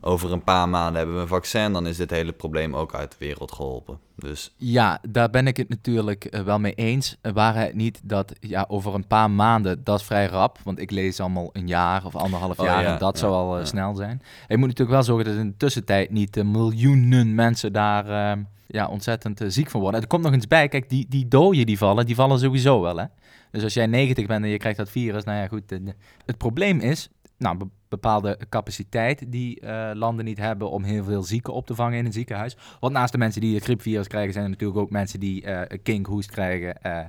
over 0.00 0.32
een 0.32 0.44
paar 0.44 0.68
maanden 0.68 0.94
hebben 0.96 1.14
we 1.14 1.20
een 1.20 1.28
vaccin, 1.28 1.72
dan 1.72 1.86
is 1.86 1.96
dit 1.96 2.10
hele 2.10 2.32
probleem 2.32 2.76
ook 2.76 2.94
uit 2.94 3.10
de 3.10 3.16
wereld 3.18 3.52
geholpen. 3.52 3.98
Dus 4.16 4.54
Ja, 4.56 4.98
daar 5.08 5.30
ben 5.30 5.46
ik 5.46 5.56
het 5.56 5.68
natuurlijk 5.68 6.24
eh, 6.24 6.40
wel 6.40 6.58
mee 6.58 6.74
eens. 6.74 7.16
Uh, 7.22 7.32
Waar 7.32 7.54
het 7.56 7.74
niet 7.74 8.00
dat 8.04 8.32
ja, 8.40 8.64
over 8.68 8.94
een 8.94 9.06
paar 9.06 9.30
maanden, 9.30 9.84
dat 9.84 10.00
is 10.00 10.06
vrij 10.06 10.26
rap. 10.26 10.58
Want 10.64 10.78
ik 10.78 10.90
lees 10.90 11.20
allemaal 11.20 11.50
een 11.52 11.66
jaar 11.66 12.04
of 12.04 12.16
anderhalf 12.16 12.58
Oh, 12.58 12.66
jaar 12.66 12.82
ja, 12.82 12.92
en 12.92 12.98
dat 12.98 13.14
ja, 13.14 13.20
zou 13.20 13.32
al 13.32 13.52
eh, 13.54 13.60
ja. 13.60 13.66
snel 13.66 13.94
zijn. 13.94 14.22
Je 14.48 14.56
moet 14.56 14.66
natuurlijk 14.68 14.90
wel 14.96 15.02
zorgen 15.02 15.24
dat 15.24 15.34
in 15.42 15.48
de 15.50 15.56
tussentijd 15.56 16.10
niet 16.10 16.36
eh, 16.36 16.44
miljoenen 16.44 17.34
mensen 17.34 17.72
daar 17.72 18.32
eh, 18.36 18.42
ja, 18.66 18.86
ontzettend 18.88 19.40
eh, 19.40 19.48
ziek 19.48 19.70
van 19.70 19.80
worden. 19.80 19.96
En 19.98 20.02
er 20.04 20.12
komt 20.12 20.24
nog 20.24 20.32
eens 20.32 20.46
bij, 20.48 20.68
kijk, 20.68 20.88
die, 20.88 21.06
die 21.08 21.28
doden 21.28 21.66
die 21.66 21.78
vallen, 21.78 22.06
die 22.06 22.14
vallen 22.14 22.38
sowieso 22.38 22.80
wel. 22.80 22.96
Hè? 22.96 23.04
Dus 23.50 23.62
als 23.62 23.74
jij 23.74 23.86
90 23.86 24.26
bent 24.26 24.44
en 24.44 24.50
je 24.50 24.56
krijgt 24.58 24.78
dat 24.78 24.90
virus, 24.90 25.24
nou 25.24 25.38
ja 25.38 25.46
goed. 25.48 25.72
eh, 25.72 25.78
het 26.26 26.38
probleem 26.38 26.80
is, 26.80 27.08
nou, 27.38 27.58
bepaalde 27.88 28.38
capaciteit 28.48 29.32
die 29.32 29.60
eh, 29.60 29.90
landen 29.94 30.24
niet 30.24 30.38
hebben 30.38 30.70
om 30.70 30.82
heel 30.82 31.04
veel 31.04 31.22
zieken 31.22 31.52
op 31.52 31.66
te 31.66 31.74
vangen 31.74 31.98
in 31.98 32.06
een 32.06 32.12
ziekenhuis. 32.12 32.56
Want 32.80 32.92
naast 32.92 33.12
de 33.12 33.18
mensen 33.18 33.40
die 33.40 33.54
het 33.54 33.64
griepvirus 33.64 34.06
krijgen, 34.06 34.32
zijn 34.32 34.44
er 34.44 34.50
natuurlijk 34.50 34.78
ook 34.78 34.90
mensen 34.90 35.20
die 35.20 35.42
eh 35.42 35.78
kinkhoest 35.82 36.30
krijgen, 36.30 36.82
eh, 36.82 37.00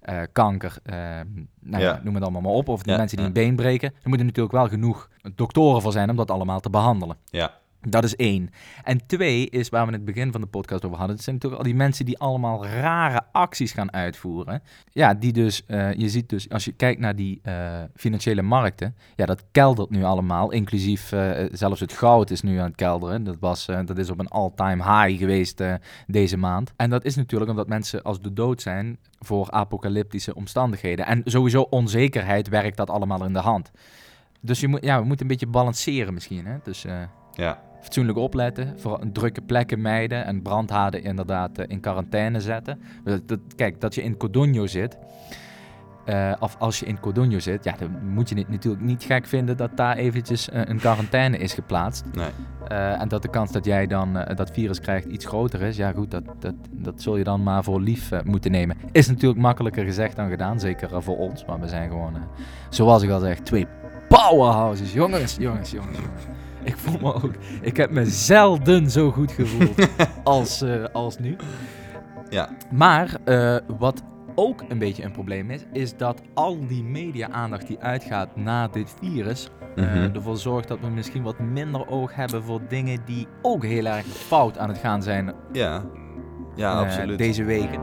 eh, 0.00 0.22
kanker, 0.32 0.76
eh, 0.82 1.20
nou 1.60 1.82
ja. 1.82 2.00
Noem 2.04 2.14
het 2.14 2.22
allemaal 2.22 2.42
maar 2.42 2.52
op. 2.52 2.68
Of 2.68 2.84
Ja, 2.84 2.96
mensen 2.96 3.16
die 3.16 3.26
ja. 3.26 3.32
een 3.32 3.44
been 3.46 3.56
breken. 3.56 3.88
Er 3.88 4.08
moeten 4.08 4.26
natuurlijk 4.26 4.54
wel 4.54 4.68
genoeg 4.68 5.08
doktoren 5.34 5.82
voor 5.82 5.92
zijn 5.92 6.10
om 6.10 6.16
dat 6.16 6.30
allemaal 6.30 6.60
te 6.60 6.70
behandelen. 6.70 7.16
ja, 7.30 7.54
Dat 7.80 8.04
is 8.04 8.16
één. 8.16 8.50
En 8.84 9.06
twee 9.06 9.48
is 9.50 9.68
waar 9.68 9.80
we 9.80 9.86
in 9.86 9.94
het 9.94 10.04
begin 10.04 10.32
van 10.32 10.40
de 10.40 10.46
podcast 10.46 10.84
over 10.84 10.96
hadden. 10.98 11.16
Het 11.16 11.24
zijn 11.24 11.34
natuurlijk 11.34 11.62
al 11.62 11.68
die 11.68 11.78
mensen 11.78 12.04
die 12.04 12.18
allemaal 12.18 12.66
rare 12.66 13.20
acties 13.32 13.72
gaan 13.72 13.92
uitvoeren. 13.92 14.62
Ja, 14.92 15.14
die 15.14 15.32
dus, 15.32 15.66
eh, 15.66 15.92
je 15.92 16.08
ziet 16.08 16.28
dus, 16.28 16.48
als 16.48 16.64
je 16.64 16.72
kijkt 16.72 17.00
naar 17.00 17.16
die 17.16 17.40
eh, 17.42 17.82
financiële 17.94 18.42
markten. 18.42 18.96
Ja, 19.16 19.26
dat 19.26 19.44
keldert 19.52 19.90
nu 19.90 20.04
allemaal. 20.04 20.52
Inclusief 20.52 21.12
eh, 21.12 21.46
zelfs 21.52 21.80
het 21.80 21.92
goud 21.92 22.30
is 22.30 22.42
nu 22.42 22.58
aan 22.58 22.66
het 22.66 22.74
kelderen. 22.74 23.24
Dat, 23.24 23.36
was, 23.40 23.66
dat 23.66 23.98
is 23.98 24.10
op 24.10 24.18
een 24.18 24.28
all-time 24.28 24.82
high 24.82 25.18
geweest 25.18 25.62
deze 26.06 26.36
maand. 26.36 26.72
En 26.76 26.90
dat 26.90 27.04
is 27.04 27.16
natuurlijk 27.16 27.50
omdat 27.50 27.68
mensen 27.68 28.02
als 28.02 28.20
de 28.20 28.32
dood 28.32 28.62
zijn 28.62 28.98
voor 29.18 29.50
apocalyptische 29.50 30.34
omstandigheden. 30.34 31.06
En 31.06 31.22
sowieso 31.24 31.60
onzekerheid 31.62 32.48
werkt 32.48 32.76
dat 32.76 32.90
allemaal 32.90 33.24
in 33.24 33.32
de 33.32 33.38
hand. 33.38 33.70
Dus 34.40 34.60
je 34.60 34.68
moet, 34.68 34.84
ja, 34.84 35.00
we 35.00 35.06
moeten 35.06 35.22
een 35.22 35.32
beetje 35.32 35.46
balanceren 35.46 36.14
misschien. 36.14 36.46
Hè? 36.46 36.56
Dus, 36.62 36.84
ja, 37.32 37.60
fatsoenlijk 37.80 38.18
opletten, 38.18 38.74
voor 38.76 39.00
drukke 39.12 39.40
plekken 39.40 39.80
mijden 39.80 40.24
en 40.24 40.42
brandhaarden 40.42 41.02
inderdaad 41.02 41.58
eh, 41.58 41.64
in 41.68 41.80
quarantaine 41.80 42.40
zetten. 42.40 42.80
Dat, 43.26 43.40
kijk, 43.56 43.80
dat 43.80 43.94
je 43.94 44.02
in 44.02 44.16
Codogno 44.16 44.66
zit, 44.66 44.98
eh, 46.04 46.32
of 46.40 46.56
als 46.58 46.78
je 46.80 46.86
in 46.86 47.00
Codogno 47.00 47.38
zit, 47.38 47.64
ja, 47.64 47.74
dan 47.78 48.08
moet 48.08 48.28
je 48.28 48.34
het 48.34 48.48
natuurlijk 48.48 48.84
niet 48.84 49.02
gek 49.02 49.26
vinden 49.26 49.56
dat 49.56 49.76
daar 49.76 49.96
eventjes 49.96 50.48
eh, 50.48 50.62
een 50.64 50.78
quarantaine 50.78 51.38
is 51.38 51.52
geplaatst. 51.52 52.04
nee. 52.14 52.30
En 52.68 53.08
dat 53.08 53.22
de 53.22 53.28
kans 53.30 53.52
dat 53.52 53.64
jij 53.64 53.86
dan 53.86 54.12
dat 54.34 54.50
virus 54.50 54.80
krijgt 54.80 55.06
iets 55.06 55.24
groter 55.24 55.62
is, 55.62 55.76
ja 55.76 55.92
goed, 55.92 56.10
dat, 56.10 56.22
dat, 56.38 56.54
dat 56.70 57.02
zul 57.02 57.16
je 57.16 57.24
dan 57.24 57.42
maar 57.42 57.64
voor 57.64 57.80
lief 57.80 58.10
moeten 58.24 58.50
nemen. 58.50 58.76
Is 58.92 59.08
natuurlijk 59.08 59.40
makkelijker 59.40 59.84
gezegd 59.84 60.16
dan 60.16 60.30
gedaan, 60.30 60.60
zeker 60.60 61.02
voor 61.02 61.18
ons, 61.18 61.44
maar 61.44 61.60
we 61.60 61.68
zijn 61.68 61.88
gewoon, 61.88 62.14
zoals 62.70 63.02
ik 63.02 63.10
al 63.10 63.20
zeg, 63.20 63.38
twee 63.40 63.66
powerhouses. 64.08 64.92
Jongens, 64.92 65.36
jongens, 65.36 65.70
jongens, 65.70 65.98
jongens. 65.98 66.37
Ik 66.64 66.76
voel 66.76 66.98
me 67.00 67.14
ook, 67.14 67.32
ik 67.60 67.76
heb 67.76 67.90
me 67.90 68.06
zelden 68.06 68.90
zo 68.90 69.10
goed 69.10 69.32
gevoeld 69.32 69.88
als, 70.24 70.62
eh, 70.62 70.84
als 70.92 71.18
nu. 71.18 71.36
Ja, 72.28 72.48
Maar 72.70 73.16
eh, 73.24 73.56
wat 73.78 74.02
ook 74.34 74.64
een 74.68 74.78
beetje 74.78 75.04
een 75.04 75.12
probleem 75.12 75.50
is, 75.50 75.64
is 75.72 75.96
dat 75.96 76.20
al 76.34 76.66
die 76.66 76.82
media-aandacht 76.82 77.66
die 77.66 77.78
uitgaat 77.78 78.36
naar 78.36 78.70
dit 78.70 78.94
virus, 79.02 79.48
eh, 79.76 79.84
Mhm. 79.84 80.14
ervoor 80.14 80.36
zorgt 80.36 80.68
dat 80.68 80.78
we 80.80 80.86
misschien 80.88 81.22
wat 81.22 81.38
minder 81.38 81.88
oog 81.88 82.14
hebben 82.14 82.42
voor 82.44 82.60
dingen 82.68 82.98
die 83.04 83.26
ook 83.42 83.64
heel 83.64 83.84
erg 83.86 84.06
fout 84.06 84.58
aan 84.58 84.68
het 84.68 84.78
gaan 84.78 85.02
zijn 85.02 85.32
ja, 85.52 85.84
ja, 86.56 86.72
absoluut. 86.72 87.18
deze 87.18 87.44
weken. 87.44 87.80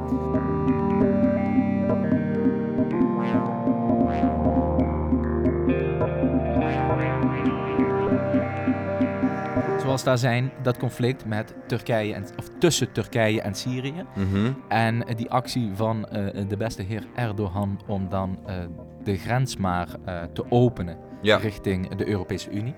Zoals 9.95 10.21
daar 10.21 10.29
zijn 10.31 10.51
dat 10.63 10.77
conflict 10.77 11.25
met 11.25 11.53
Turkije 11.67 12.13
en, 12.13 12.25
of 12.39 12.45
tussen 12.59 12.91
Turkije 12.91 13.41
en 13.41 13.55
Syrië. 13.55 14.05
Mhm. 14.15 14.51
En 14.67 15.07
eh, 15.07 15.15
die 15.15 15.29
actie 15.31 15.71
van 15.75 16.05
eh, 16.05 16.47
de 16.47 16.57
beste 16.57 16.81
heer 16.83 17.03
Erdogan 17.15 17.79
om 17.87 18.09
dan 18.09 18.39
eh, 18.45 18.55
de 19.03 19.17
grens 19.17 19.57
maar 19.57 19.87
te 20.33 20.43
openen 20.49 20.97
Ja. 21.21 21.37
richting 21.37 21.95
de 21.95 22.07
Europese 22.07 22.49
Unie. 22.51 22.73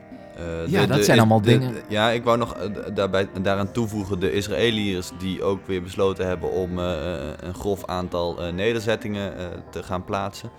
Ja, 0.68 0.86
dat 0.86 1.06
zijn 1.06 1.18
allemaal 1.20 1.42
de- 1.42 1.50
dingen. 1.58 1.74
ja, 1.90 2.10
ik 2.10 2.24
wou 2.24 2.38
nog 2.38 2.56
daarbij, 2.94 3.28
daaraan 3.42 3.72
toevoegen 3.72 4.20
de 4.20 4.32
Israëliërs 4.32 5.12
die 5.20 5.44
ook 5.44 5.68
weer 5.68 5.82
besloten 5.84 6.28
hebben 6.28 6.52
om 6.52 6.78
een 6.78 7.54
grof 7.54 7.86
aantal 7.86 8.54
nederzettingen 8.54 9.34
te 9.70 9.84
gaan 9.84 10.04
plaatsen. 10.04 10.50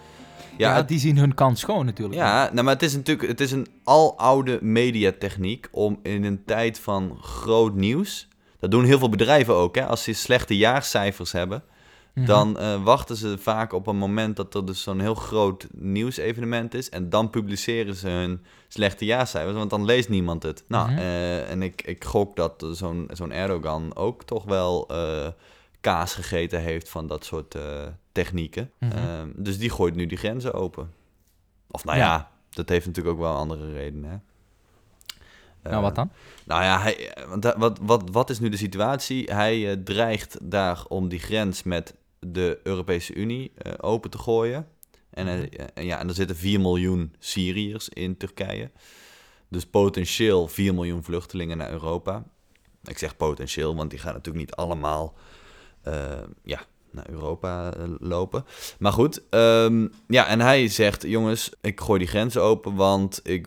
Ja, 0.59 0.83
die 0.83 0.99
zien 0.99 1.19
hun 1.19 1.35
kans 1.35 1.61
schoon 1.61 1.85
natuurlijk. 1.85 2.19
Ja, 2.19 2.51
nou, 2.53 2.65
maar 2.65 2.73
het 2.75 2.83
is 2.83 2.95
natuurlijk 2.95 3.29
het 3.29 3.41
is 3.41 3.53
een 3.53 3.67
aloude 3.85 4.59
mediatechniek 4.63 5.69
om 5.71 5.99
in 6.03 6.25
een 6.25 6.45
tijd 6.45 6.79
van 6.79 7.19
groot 7.21 7.75
nieuws. 7.75 8.29
Dat 8.61 8.71
doen 8.71 8.85
heel 8.85 8.99
veel 8.99 9.09
bedrijven 9.09 9.55
ook. 9.55 9.75
Hè? 9.75 9.87
Als 9.87 10.03
ze 10.03 10.13
slechte 10.13 10.57
jaarcijfers 10.57 11.33
hebben, 11.33 11.63
Mhm. 12.15 12.27
dan 12.27 12.59
eh, 12.59 12.83
wachten 12.85 13.17
ze 13.17 13.39
vaak 13.39 13.73
op 13.73 13.87
een 13.87 13.97
moment 13.97 14.37
dat 14.37 14.55
er 14.55 14.67
dus 14.67 14.83
zo'n 14.83 15.01
heel 15.01 15.15
groot 15.15 15.67
nieuwsevenement 15.73 16.75
is. 16.75 16.89
En 16.89 17.11
dan 17.11 17.31
publiceren 17.31 17.95
ze 17.95 18.09
hun 18.09 18.45
slechte 18.69 19.05
jaarcijfers, 19.05 19.57
want 19.57 19.71
dan 19.71 19.85
leest 19.85 20.09
niemand 20.09 20.43
het. 20.43 20.65
Nou, 20.69 20.91
Mhm. 20.91 20.99
eh, 20.99 21.51
en 21.51 21.63
ik, 21.63 21.83
ik 21.83 22.05
gok 22.05 22.37
dat 22.37 22.67
zo'n 22.73 23.09
zo'n 23.13 23.33
Erdogan 23.33 23.97
ook 23.97 24.25
toch 24.25 24.45
wel 24.45 24.89
eh, 24.89 25.27
kaas 25.81 26.15
gegeten 26.15 26.61
heeft 26.61 26.89
van 26.89 27.07
dat 27.07 27.25
soort 27.25 27.55
eh, 28.19 28.25
technieken. 28.25 28.71
Mhm. 28.79 28.93
Ehm, 28.93 29.29
dus 29.37 29.59
die 29.59 29.71
gooit 29.71 29.95
nu 29.95 30.07
die 30.07 30.19
grenzen 30.19 30.53
open. 30.55 30.91
Of 31.71 31.85
nou 31.85 31.99
Ja. 31.99 32.05
ja, 32.05 32.31
dat 32.51 32.69
heeft 32.69 32.87
natuurlijk 32.87 33.15
ook 33.17 33.23
wel 33.23 33.35
andere 33.35 33.73
redenen. 33.73 34.11
Hè? 34.11 34.17
Nou, 35.63 35.77
Eh, 35.77 35.81
wat 35.83 35.95
dan? 35.95 36.11
nou 36.47 36.63
ja, 36.63 36.81
hij, 36.81 37.15
want 37.29 37.43
da- 37.43 37.59
wat, 37.59 37.79
wat, 37.83 38.11
wat 38.11 38.31
is 38.31 38.39
nu 38.41 38.49
de 38.49 38.57
situatie? 38.57 39.33
Hij 39.33 39.71
eh, 39.71 39.77
dreigt 39.85 40.39
daar 40.43 40.85
om 40.89 41.09
die 41.09 41.19
grens 41.19 41.63
met 41.63 41.95
de 42.21 42.61
Europese 42.63 43.15
Unie 43.15 43.53
eh, 43.57 43.73
open 43.81 44.11
te 44.11 44.19
gooien. 44.19 44.67
En, 45.11 45.29
eh, 45.51 45.85
ja, 45.85 45.99
en 45.99 46.09
er 46.09 46.15
zitten 46.15 46.37
4 46.37 46.61
miljoen 46.61 47.15
Syriërs 47.19 47.89
in 47.89 48.17
Turkije. 48.17 48.71
Dus 49.49 49.67
potentieel 49.67 50.49
4 50.49 50.75
miljoen 50.75 51.03
vluchtelingen 51.05 51.57
naar 51.59 51.71
Europa. 51.71 52.25
Ik 52.83 52.99
zeg 52.99 53.17
potentieel, 53.17 53.77
want 53.77 53.91
die 53.91 53.99
gaan 53.99 54.13
natuurlijk 54.13 54.45
niet 54.47 54.55
allemaal 54.55 55.15
eh, 55.83 56.19
ja, 56.43 56.61
naar 56.93 57.09
Europa 57.11 57.73
eh, 57.75 57.83
lopen. 57.99 58.45
Maar 58.79 58.93
goed, 58.93 59.23
ehm, 59.31 59.87
ja, 60.09 60.27
en 60.27 60.41
hij 60.41 60.69
zegt: 60.69 61.03
jongens, 61.03 61.51
ik 61.61 61.81
gooi 61.81 61.99
die 61.99 62.09
grenzen 62.09 62.43
open, 62.43 62.75
want 62.75 63.21
ik, 63.23 63.47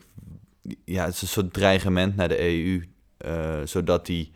ja, 0.85 1.05
het 1.05 1.13
is 1.13 1.21
een 1.21 1.27
soort 1.27 1.53
dreigement 1.53 2.15
naar 2.15 2.27
de 2.27 2.41
EU, 2.41 2.83
eh, 3.17 3.59
zodat 3.63 4.05
die 4.05 4.31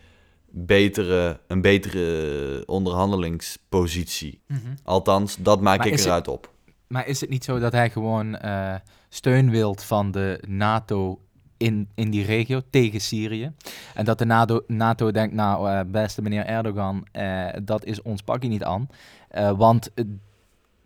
betere, 0.50 1.40
een 1.48 1.62
betere 1.62 2.64
onderhandelingspositie. 2.66 4.42
Althans, 4.84 5.36
dat 5.40 5.62
maak 5.62 5.78
Maar 5.78 5.86
ik 5.88 5.92
het- 5.94 6.06
eruit 6.06 6.28
op. 6.28 6.54
Maar 6.88 7.08
is 7.08 7.22
het 7.22 7.30
niet 7.30 7.44
zo 7.44 7.60
dat 7.60 7.72
hij 7.72 7.90
gewoon 7.90 8.36
eh, 8.36 8.76
steun 9.10 9.50
wilt 9.50 9.84
van 9.84 10.12
de 10.12 10.44
NATO 10.48 11.20
in, 11.58 11.90
in 11.96 12.10
die 12.10 12.26
regio 12.26 12.62
tegen 12.70 13.02
Syrië? 13.02 13.52
En 13.94 14.06
dat 14.06 14.18
de 14.18 14.26
NATO, 14.26 14.64
NATO 14.68 15.12
denkt, 15.12 15.34
nou 15.36 15.70
eh, 15.70 15.80
beste 15.88 16.22
meneer 16.22 16.46
Erdogan, 16.46 17.06
eh, 17.12 17.48
dat 17.64 17.86
is 17.86 18.02
ons 18.02 18.22
pakje 18.22 18.50
niet 18.50 18.64
aan. 18.64 18.88
Eh, 19.30 19.52
want 19.58 19.92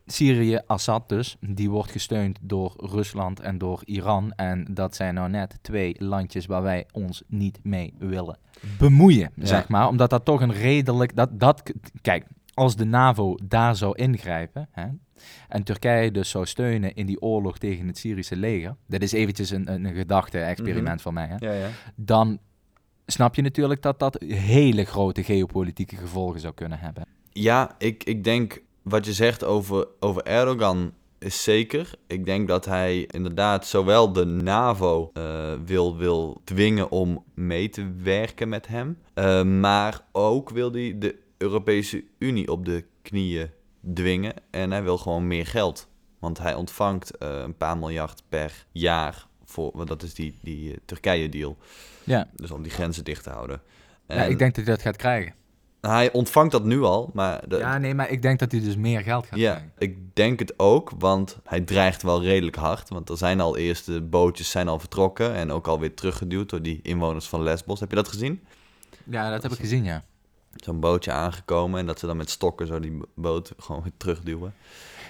Syrië, 0.05 0.59
Assad 0.67 1.09
dus, 1.09 1.37
die 1.39 1.69
wordt 1.69 1.91
gesteund 1.91 2.37
door 2.41 2.73
Rusland 2.77 3.39
en 3.39 3.57
door 3.57 3.81
Iran. 3.85 4.31
En 4.35 4.67
dat 4.71 4.95
zijn 4.95 5.13
nou 5.13 5.29
net 5.29 5.57
twee 5.61 5.95
landjes 5.97 6.45
waar 6.45 6.61
wij 6.61 6.85
ons 6.91 7.23
niet 7.27 7.59
mee 7.63 7.93
willen 7.97 8.37
bemoeien, 8.77 9.31
Ja. 9.35 9.45
zeg 9.45 9.67
maar. 9.67 9.87
Omdat 9.87 10.09
dat 10.09 10.25
toch 10.25 10.41
een 10.41 10.53
redelijk... 10.53 11.15
Dat, 11.15 11.29
dat, 11.39 11.63
kijk, 12.01 12.25
als 12.59 12.75
de 12.75 12.85
NAVO 12.85 13.35
daar 13.43 13.75
zou 13.75 13.95
ingrijpen... 13.95 14.67
Hè, 14.71 14.87
en 15.47 15.63
Turkije 15.63 16.11
dus 16.11 16.29
zou 16.29 16.45
steunen 16.45 16.95
in 16.95 17.05
die 17.05 17.21
oorlog 17.21 17.57
tegen 17.57 17.87
het 17.87 17.97
Syrische 17.97 18.35
leger... 18.35 18.75
Dit 18.87 19.03
is 19.03 19.11
eventjes 19.11 19.49
een, 19.49 19.73
een 19.73 19.93
gedachte-experiment 19.95 20.93
Mhm. 20.95 21.03
van 21.03 21.13
mij, 21.13 21.27
hè. 21.27 21.35
Ja, 21.39 21.51
ja. 21.53 21.69
Dan 21.95 22.39
snap 23.05 23.35
je 23.35 23.41
natuurlijk 23.41 23.81
dat 23.81 23.99
dat 23.99 24.21
hele 24.27 24.85
grote 24.85 25.23
geopolitieke 25.23 25.95
gevolgen 25.95 26.39
zou 26.39 26.53
kunnen 26.53 26.79
hebben. 26.79 27.03
Ja, 27.31 27.75
ik, 27.77 28.03
ik 28.03 28.23
denk 28.23 28.61
wat 28.81 29.05
je 29.05 29.13
zegt 29.13 29.43
over, 29.43 29.87
over 29.99 30.23
Erdogan 30.23 30.93
is 31.19 31.43
zeker. 31.43 31.91
Ik 32.07 32.25
denk 32.25 32.47
dat 32.47 32.65
hij 32.65 33.05
inderdaad 33.11 33.65
zowel 33.67 34.13
de 34.13 34.25
NAVO 34.25 35.09
eh, 35.13 35.53
wil, 35.65 35.97
wil 35.97 36.41
dwingen 36.43 36.91
om 36.91 37.23
mee 37.33 37.69
te 37.69 37.91
werken 38.03 38.49
met 38.49 38.67
hem. 38.67 38.97
eh, 39.13 39.43
maar 39.43 40.01
ook 40.11 40.49
wil 40.49 40.71
hij 40.71 40.95
de 40.97 41.15
Europese 41.39 42.03
Unie 42.17 42.51
op 42.51 42.65
de 42.65 42.85
knieën 43.01 43.49
dwingen. 43.93 44.33
En 44.51 44.71
hij 44.71 44.83
wil 44.83 44.97
gewoon 44.97 45.27
meer 45.27 45.45
geld. 45.45 45.87
Want 46.19 46.37
hij 46.37 46.53
ontvangt 46.53 47.17
eh, 47.17 47.39
een 47.39 47.57
paar 47.57 47.77
miljard 47.77 48.23
per 48.29 48.65
jaar. 48.71 49.27
Voor, 49.43 49.71
want 49.73 49.87
dat 49.87 50.03
is 50.03 50.13
die, 50.13 50.37
die 50.41 50.71
eh, 50.71 50.77
Turkije-deal. 50.85 51.57
Ja, 52.03 52.27
Dus 52.35 52.51
om 52.51 52.61
die 52.61 52.71
grenzen 52.71 53.03
dicht 53.03 53.23
te 53.23 53.29
houden. 53.29 53.61
ja 54.07 54.23
ik 54.23 54.39
denk 54.39 54.55
dat 54.55 54.65
hij 54.65 54.73
dat 54.75 54.83
gaat 54.83 54.95
krijgen. 54.95 55.33
Hij 55.81 56.11
ontvangt 56.11 56.51
dat 56.51 56.63
nu 56.63 56.81
al, 56.81 57.09
maar... 57.13 57.49
De, 57.49 57.57
Ja, 57.57 57.77
nee, 57.77 57.95
maar 57.95 58.09
ik 58.09 58.21
denk 58.21 58.39
dat 58.39 58.51
hij 58.51 58.61
dus 58.61 58.75
meer 58.75 59.01
geld 59.01 59.25
gaat 59.25 59.39
ja, 59.39 59.51
krijgen. 59.51 59.73
ik 59.77 60.15
denk 60.15 60.39
het 60.39 60.53
ook, 60.57 60.91
want 60.97 61.37
hij 61.43 61.61
dreigt 61.61 62.01
wel 62.01 62.23
redelijk 62.23 62.55
hard. 62.55 62.89
Want 62.89 63.09
er 63.09 63.17
zijn 63.17 63.39
al 63.39 63.57
eerste 63.57 64.01
bootjes 64.01 64.49
zijn 64.49 64.67
al 64.67 64.79
vertrokken 64.79 65.33
en 65.33 65.51
ook 65.51 65.67
alweer 65.67 65.93
teruggeduwd 65.93 66.49
door 66.49 66.61
die 66.61 66.79
inwoners 66.83 67.27
van 67.27 67.43
Lesbos. 67.43 67.79
Heb 67.79 67.89
je 67.89 67.95
dat 67.95 68.07
gezien? 68.07 68.43
Ja, 69.03 69.29
dat 69.29 69.43
heb 69.43 69.51
ik 69.51 69.59
gezien, 69.59 69.83
ja. 69.83 70.03
Zo'n 70.55 70.79
bootje 70.79 71.11
aangekomen 71.11 71.79
en 71.79 71.85
dat 71.85 71.99
ze 71.99 72.05
dan 72.05 72.17
met 72.17 72.29
stokken 72.29 72.67
zo 72.67 72.79
die 72.79 72.99
boot 73.15 73.51
gewoon 73.57 73.81
weer 73.81 73.91
terugduwen. 73.97 74.53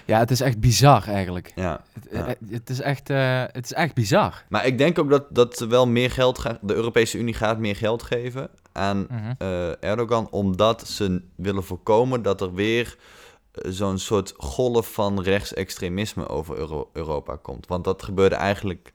Ja, 0.04 0.18
het 0.18 0.30
is 0.30 0.40
echt 0.40 0.60
bizar 0.60 1.08
eigenlijk. 1.08 1.52
Ja. 1.54 1.84
Het, 1.92 2.08
Ja. 2.12 2.34
het, 2.50 2.70
is, 2.70 2.80
echt, 2.80 3.10
eh, 3.10 3.42
het 3.46 3.64
is 3.64 3.72
echt 3.72 3.94
bizar. 3.94 4.44
Maar 4.48 4.66
ik 4.66 4.78
denk 4.78 4.98
ook 4.98 5.10
dat, 5.10 5.24
dat 5.30 5.56
ze 5.56 5.66
wel 5.66 5.86
meer 5.86 6.10
geld 6.10 6.38
gaat, 6.38 6.58
de 6.62 6.74
Europese 6.74 7.18
Unie 7.18 7.34
gaat 7.34 7.58
meer 7.58 7.76
geld 7.76 8.02
geven 8.02 8.50
aan 8.72 9.06
Mhm. 9.10 9.32
eh, 9.38 9.84
Erdogan, 9.84 10.28
omdat 10.30 10.88
ze 10.88 11.22
willen 11.34 11.64
voorkomen 11.64 12.22
dat 12.22 12.40
er 12.40 12.54
weer 12.54 12.96
eh, 13.52 13.70
zo'n 13.70 13.98
soort 13.98 14.34
golf 14.36 14.92
van 14.92 15.22
rechtsextremisme 15.22 16.28
over 16.28 16.56
Euro- 16.56 16.90
Europa 16.92 17.36
komt. 17.36 17.66
Want 17.66 17.84
dat 17.84 18.02
gebeurde 18.02 18.34
eigenlijk 18.34 18.92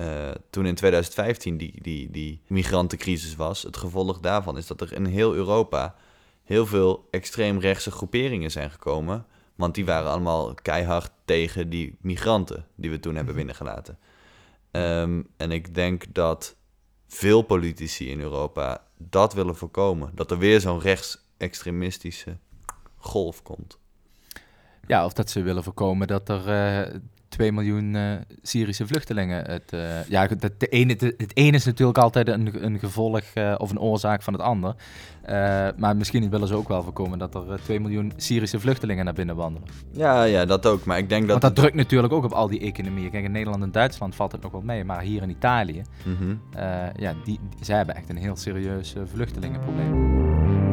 eh, 0.00 0.30
toen 0.50 0.66
in 0.66 0.74
2015 0.74 1.56
die, 1.56 1.82
die, 1.82 2.10
die 2.10 2.40
migrantencrisis 2.46 3.36
was. 3.36 3.62
Het 3.62 3.76
gevolg 3.76 4.20
daarvan 4.20 4.56
is 4.56 4.66
dat 4.66 4.80
er 4.80 4.92
in 4.92 5.04
heel 5.04 5.34
Europa 5.34 5.94
heel 6.44 6.66
veel 6.66 7.08
extreemrechtse 7.10 7.90
groeperingen 7.90 8.50
zijn 8.50 8.70
gekomen. 8.70 9.26
Want 9.54 9.74
die 9.74 9.84
waren 9.84 10.10
allemaal 10.10 10.54
keihard 10.54 11.12
tegen 11.24 11.68
die 11.68 11.96
migranten 12.00 12.66
die 12.74 12.90
we 12.90 13.00
toen 13.00 13.14
hebben 13.14 13.34
binnengelaten. 13.34 13.98
Ehm, 14.70 15.22
en 15.36 15.50
ik 15.50 15.74
denk 15.74 16.04
dat 16.14 16.56
veel 17.06 17.42
politici 17.42 18.10
in 18.10 18.20
Europa 18.20 18.84
dat 18.96 19.34
willen 19.34 19.56
voorkomen. 19.56 20.10
Dat 20.14 20.30
er 20.30 20.38
weer 20.38 20.60
zo'n 20.60 20.80
rechtsextremistische 20.80 22.36
golf 22.96 23.42
komt. 23.42 23.78
Ja, 24.86 25.04
of 25.04 25.12
dat 25.12 25.30
ze 25.30 25.42
willen 25.42 25.62
voorkomen 25.62 26.06
dat 26.06 26.28
er 26.28 26.48
eh 26.48 27.00
2 27.30 27.52
miljoen 27.52 27.94
eh, 27.94 28.02
Syrische 28.42 28.86
vluchtelingen... 28.86 29.44
Het, 29.50 29.72
eh, 29.72 30.08
ja, 30.08 30.26
dat 30.26 30.52
de 30.60 30.66
ene, 30.66 30.96
de- 30.96 31.14
het 31.16 31.36
ene 31.36 31.56
is 31.56 31.64
natuurlijk 31.64 31.98
altijd 31.98 32.28
een, 32.28 32.64
een 32.64 32.78
gevolg 32.78 33.20
eh, 33.34 33.54
of 33.58 33.70
een 33.70 33.78
oorzaak 33.80 34.22
van 34.22 34.32
het 34.32 34.42
ander. 34.42 34.74
Maar 35.76 35.96
misschien 35.96 36.30
willen 36.30 36.48
ze 36.48 36.54
ook 36.54 36.68
wel 36.68 36.82
voorkomen 36.82 37.18
dat 37.18 37.34
er 37.34 37.52
eh, 37.52 37.58
2 37.58 37.80
miljoen 37.80 38.12
Syrische 38.16 38.60
vluchtelingen 38.60 39.04
naar 39.04 39.14
binnen 39.14 39.36
wandelen. 39.36 39.68
Ja, 39.92 40.22
ja, 40.22 40.44
dat 40.44 40.66
ook. 40.66 40.84
Maar 40.84 40.98
ik 40.98 41.08
denk 41.08 41.20
dat... 41.22 41.30
Want 41.30 41.42
dat 41.42 41.54
drukt 41.64 41.74
natuurlijk 41.76 42.12
ook 42.12 42.24
op 42.24 42.32
al 42.32 42.48
die 42.48 42.60
economieën. 42.60 43.10
Kijk, 43.10 43.24
in 43.24 43.32
Nederland 43.32 43.62
en 43.62 43.72
Duitsland 43.72 44.14
valt 44.14 44.32
het 44.32 44.42
nog 44.42 44.52
wel 44.52 44.60
mee. 44.62 44.84
Maar 44.84 45.00
hier 45.00 45.22
in 45.22 45.30
Italië, 45.30 45.82
Mhm. 46.04 46.34
eh, 46.54 46.62
ja, 46.96 47.12
die, 47.12 47.22
die- 47.24 47.64
zij 47.64 47.76
hebben 47.76 47.94
echt 47.96 48.08
een 48.08 48.16
heel 48.16 48.36
serieus 48.36 48.94
vluchtelingenprobleem. 49.12 50.69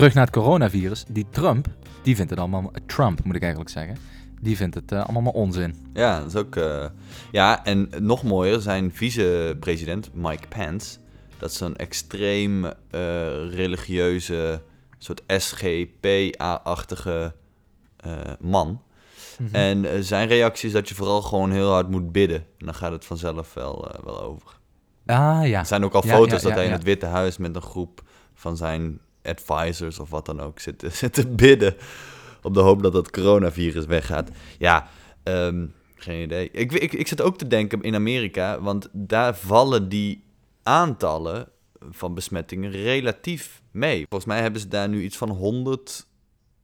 Terug 0.00 0.14
naar 0.14 0.24
het 0.26 0.34
coronavirus. 0.34 1.04
Die 1.08 1.26
Trump, 1.30 1.66
die 2.02 2.16
vindt 2.16 2.30
het 2.30 2.38
allemaal... 2.38 2.70
Trump, 2.86 3.24
moet 3.24 3.34
ik 3.34 3.40
eigenlijk 3.42 3.70
zeggen. 3.70 3.96
Die 4.40 4.56
vindt 4.56 4.74
het 4.74 4.92
eh, 4.92 5.02
allemaal 5.02 5.22
maar 5.22 5.32
onzin. 5.32 5.74
Ja, 5.94 6.18
dat 6.18 6.28
is 6.28 6.36
ook... 6.36 6.56
eh, 6.56 6.86
Ja, 7.30 7.64
en 7.64 7.90
nog 7.98 8.22
mooier, 8.22 8.60
zijn 8.60 8.92
vicepresident 8.92 10.10
Mike 10.14 10.48
Pence... 10.48 10.98
Dat 11.38 11.50
is 11.50 11.56
zo'n 11.56 11.76
extreem 11.76 12.64
eh, 12.64 12.72
religieuze, 13.50 14.62
soort 14.98 15.22
SGPA-achtige 15.26 17.34
man. 18.40 18.82
Mhm. 19.38 19.54
En 19.54 20.04
zijn 20.04 20.28
reactie 20.28 20.68
is 20.68 20.74
dat 20.74 20.88
je 20.88 20.94
vooral 20.94 21.22
gewoon 21.22 21.50
heel 21.50 21.70
hard 21.70 21.90
moet 21.90 22.12
bidden. 22.12 22.36
En 22.58 22.66
dan 22.66 22.74
gaat 22.74 22.92
het 22.92 23.04
vanzelf 23.04 23.54
wel, 23.54 23.94
wel 24.04 24.22
over. 24.22 24.58
Ah 25.06 25.46
ja. 25.46 25.58
Er 25.58 25.66
zijn 25.66 25.84
ook 25.84 25.94
al 25.94 26.06
Ja, 26.06 26.14
foto's 26.14 26.42
ja, 26.42 26.48
dat 26.48 26.56
hij 26.56 26.66
in 26.66 26.72
het 26.72 26.82
Witte 26.82 27.06
Huis 27.06 27.38
met 27.38 27.56
een 27.56 27.62
groep 27.62 28.02
van 28.34 28.56
zijn 28.56 29.00
advisors 29.22 29.98
of 29.98 30.10
wat 30.10 30.26
dan 30.26 30.40
ook 30.40 30.60
zit, 30.60 30.84
zit 30.92 31.12
te 31.12 31.26
bidden. 31.26 31.74
Op 32.42 32.54
de 32.54 32.60
hoop 32.60 32.82
dat 32.82 32.92
het 32.92 33.10
coronavirus 33.10 33.84
weggaat. 33.86 34.30
Ja, 34.58 34.88
ehm, 35.22 35.66
geen 35.94 36.22
idee. 36.22 36.50
Ik, 36.50 36.72
ik, 36.72 36.92
ik 36.92 37.08
zit 37.08 37.20
ook 37.20 37.38
te 37.38 37.46
denken 37.46 37.80
in 37.82 37.94
Amerika, 37.94 38.60
want 38.60 38.88
daar 38.92 39.36
vallen 39.36 39.88
die 39.88 40.24
aantallen 40.62 41.48
van 41.90 42.14
besmettingen 42.14 42.70
relatief 42.70 43.62
mee. 43.70 44.06
Volgens 44.08 44.24
mij 44.32 44.40
hebben 44.40 44.60
ze 44.60 44.68
daar 44.68 44.88
nu 44.88 45.02
iets 45.02 45.16
van 45.16 45.28
100, 45.28 46.06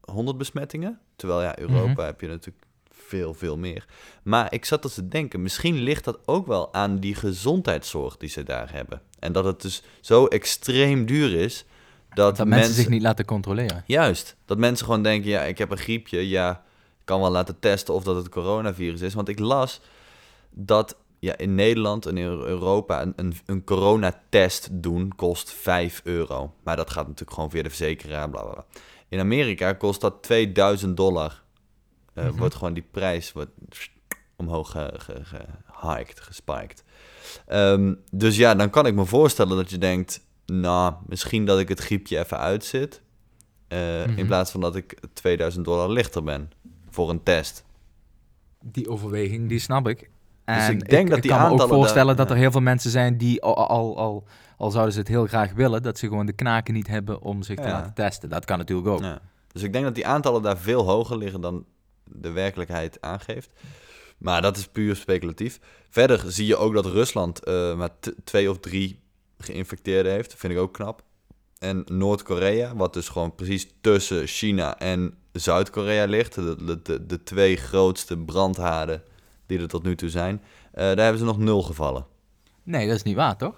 100 0.01 0.38
besmettingen. 0.38 0.99
Terwijl 1.16 1.42
ja, 1.42 1.59
Europa 1.59 1.90
Mhm. 1.90 2.01
heb 2.01 2.21
je 2.21 2.27
natuurlijk 2.27 2.64
veel, 2.90 3.35
veel 3.35 3.59
meer. 3.59 3.87
Maar 4.23 4.53
ik 4.53 4.64
zat 4.64 4.83
dus 4.83 4.95
te 4.95 5.09
denken, 5.09 5.42
misschien 5.42 5.75
ligt 5.77 6.05
dat 6.05 6.19
ook 6.25 6.47
wel 6.47 6.75
aan 6.75 6.99
die 6.99 7.14
gezondheidszorg 7.14 8.16
die 8.16 8.29
ze 8.29 8.42
daar 8.42 8.73
hebben. 8.73 9.03
En 9.19 9.33
dat 9.33 9.45
het 9.45 9.62
dus 9.62 9.83
zo 10.01 10.27
extreem 10.27 11.07
duur 11.07 11.35
is 11.35 11.64
dat, 12.16 12.37
Dat 12.37 12.46
mensen 12.46 12.74
zich 12.74 12.88
niet 12.88 13.02
laten 13.02 13.24
controleren. 13.24 13.83
Juist. 13.87 14.37
Dat 14.44 14.59
mensen 14.59 14.87
gewoon 14.87 15.02
denken, 15.02 15.31
ja, 15.31 15.42
ik 15.42 15.59
heb 15.59 15.70
een 15.70 15.79
griepje. 15.79 16.29
Ja, 16.29 16.50
ik 16.98 17.05
kan 17.05 17.20
wel 17.20 17.31
laten 17.31 17.59
testen 17.59 17.94
of 17.94 18.05
dat 18.05 18.16
het 18.16 18.29
coronavirus 18.29 19.00
is. 19.00 19.14
Want 19.14 19.29
ik 19.29 19.38
las 19.38 19.81
dat 20.50 20.96
ja, 21.18 21.37
in 21.37 21.55
Nederland 21.55 22.07
en 22.07 22.16
in 22.16 22.24
Europa 22.26 23.02
een, 23.02 23.12
een, 23.16 23.35
een 23.46 23.64
coronatest 23.64 24.68
doen 24.72 25.12
kost 25.16 25.50
5 25.50 26.00
euro. 26.05 26.55
Maar 26.62 26.76
dat 26.76 26.90
gaat 26.90 27.05
natuurlijk 27.07 27.33
gewoon 27.33 27.50
via 27.50 27.62
de 27.62 27.68
verzekeraar, 27.68 28.31
bla 28.31 28.42
bla 28.42 28.52
bla. 28.52 28.64
In 29.09 29.20
Amerika 29.20 29.72
kost 29.72 30.00
dat 30.00 30.22
2000 30.22 30.96
dollar. 30.96 31.42
Eh, 32.14 32.24
Mhm. 32.24 32.37
Wordt 32.37 32.55
gewoon 32.55 32.74
die 32.74 32.87
prijs 32.90 33.33
wordt 33.33 33.50
omhoog 34.37 34.70
ge, 34.70 34.92
ge, 34.98 35.44
gehiked, 35.72 36.20
gespiked. 36.20 36.85
Ehm, 37.46 37.94
dus 38.11 38.37
ja, 38.37 38.55
dan 38.55 38.70
kan 38.70 38.87
ik 38.87 38.94
me 38.94 39.05
voorstellen 39.05 39.57
dat 39.57 39.70
je 39.70 39.79
denkt... 39.79 40.24
Nou, 40.47 40.95
misschien 41.07 41.45
dat 41.45 41.59
ik 41.59 41.69
het 41.69 41.81
griepje 41.81 42.19
even 42.19 42.39
uitzit. 42.39 43.03
eh, 43.69 43.79
Mhm. 44.07 44.19
In 44.19 44.27
plaats 44.27 44.51
van 44.51 44.61
dat 44.61 44.77
ik 44.77 44.99
2000 45.13 45.65
dollar 45.65 45.91
lichter 45.91 46.23
ben 46.23 46.51
voor 46.91 47.11
een 47.11 47.23
test. 47.23 47.65
Die 48.65 48.89
overweging, 48.89 49.49
die 49.49 49.59
snap 49.59 49.89
ik. 49.89 49.99
Dus 49.99 50.09
En 50.45 50.73
ik 50.73 50.89
denk 50.89 51.11
dat 51.11 51.23
die 51.23 51.31
kan 51.31 51.41
me 51.57 51.63
ook 51.63 51.69
voorstellen 51.69 52.17
dat 52.17 52.31
er 52.31 52.37
heel 52.37 52.51
veel 52.51 52.61
mensen 52.61 52.91
zijn 52.91 53.17
die 53.19 53.43
al, 53.43 53.69
al, 53.69 53.97
al, 53.99 54.25
al 54.57 54.71
zouden 54.71 54.93
ze 54.93 54.99
het 54.99 55.09
heel 55.09 55.27
graag 55.27 55.53
willen, 55.53 55.83
dat 55.83 55.99
ze 55.99 56.09
gewoon 56.09 56.27
de 56.27 56.33
knaken 56.33 56.75
niet 56.75 56.87
hebben 56.87 57.23
om 57.23 57.43
zich 57.43 57.57
te 57.57 57.69
laten 57.69 57.95
testen. 57.95 58.29
Dat 58.29 58.45
kan 58.45 58.59
natuurlijk 58.59 58.89
ook. 58.89 59.01
Ja. 59.01 59.21
Dus 59.53 59.63
ik 59.63 59.73
denk 59.73 59.85
dat 59.85 59.95
die 59.95 60.07
aantallen 60.07 60.43
daar 60.43 60.59
veel 60.59 60.85
hoger 60.85 61.19
liggen 61.19 61.41
dan 61.41 61.65
de 62.05 62.31
werkelijkheid 62.31 63.01
aangeeft. 63.01 63.51
Maar 64.19 64.43
dat 64.43 64.57
is 64.57 64.67
puur 64.67 64.97
speculatief. 64.97 65.59
Verder 65.91 66.23
zie 66.33 66.47
je 66.47 66.57
ook 66.57 66.75
dat 66.75 66.87
Rusland 66.87 67.45
eh, 67.45 67.77
maar 67.77 67.91
twee 68.25 68.51
of 68.51 68.59
drie 68.59 69.01
geïnfecteerden 69.38 70.12
heeft. 70.12 70.31
Dat 70.31 70.38
vind 70.38 70.53
ik 70.53 70.59
ook 70.59 70.72
knap. 70.72 71.03
En 71.59 71.85
Noord-Korea, 71.87 72.75
wat 72.77 72.92
dus 72.92 73.09
gewoon 73.09 73.35
precies 73.35 73.68
tussen 73.81 74.27
China 74.27 74.79
en 74.79 75.14
Zuid-Korea 75.33 76.05
ligt. 76.05 76.35
De, 76.35 76.83
de, 76.83 77.07
de, 77.07 77.22
twee 77.22 77.57
grootste 77.57 78.18
brandhaarden 78.18 79.03
die 79.46 79.59
er 79.59 79.68
tot 79.68 79.83
nu 79.83 79.96
toe 79.96 80.09
zijn. 80.09 80.42
eh, 80.72 80.85
daar 80.85 80.96
hebben 80.99 81.18
ze 81.18 81.25
nog 81.25 81.38
nul 81.38 81.62
gevallen. 81.62 82.07
Nee, 82.62 82.87
dat 82.87 82.96
is 82.96 83.03
niet 83.03 83.16
waar, 83.16 83.37
toch? 83.37 83.55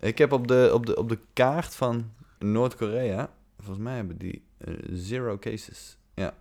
Ik 0.00 0.18
heb 0.18 0.32
op 0.32 0.48
de, 0.48 0.70
op 0.74 0.86
de, 0.86 0.96
op 0.96 1.08
de 1.08 1.18
kaart 1.32 1.74
van 1.74 2.10
Noord-Korea, 2.38 3.30
volgens 3.58 3.84
mij 3.84 3.96
hebben 3.96 4.18
die 4.18 4.42
eh, 4.58 4.74
zero 4.92 5.38
cases. 5.38 5.96
Ja, 6.14 6.34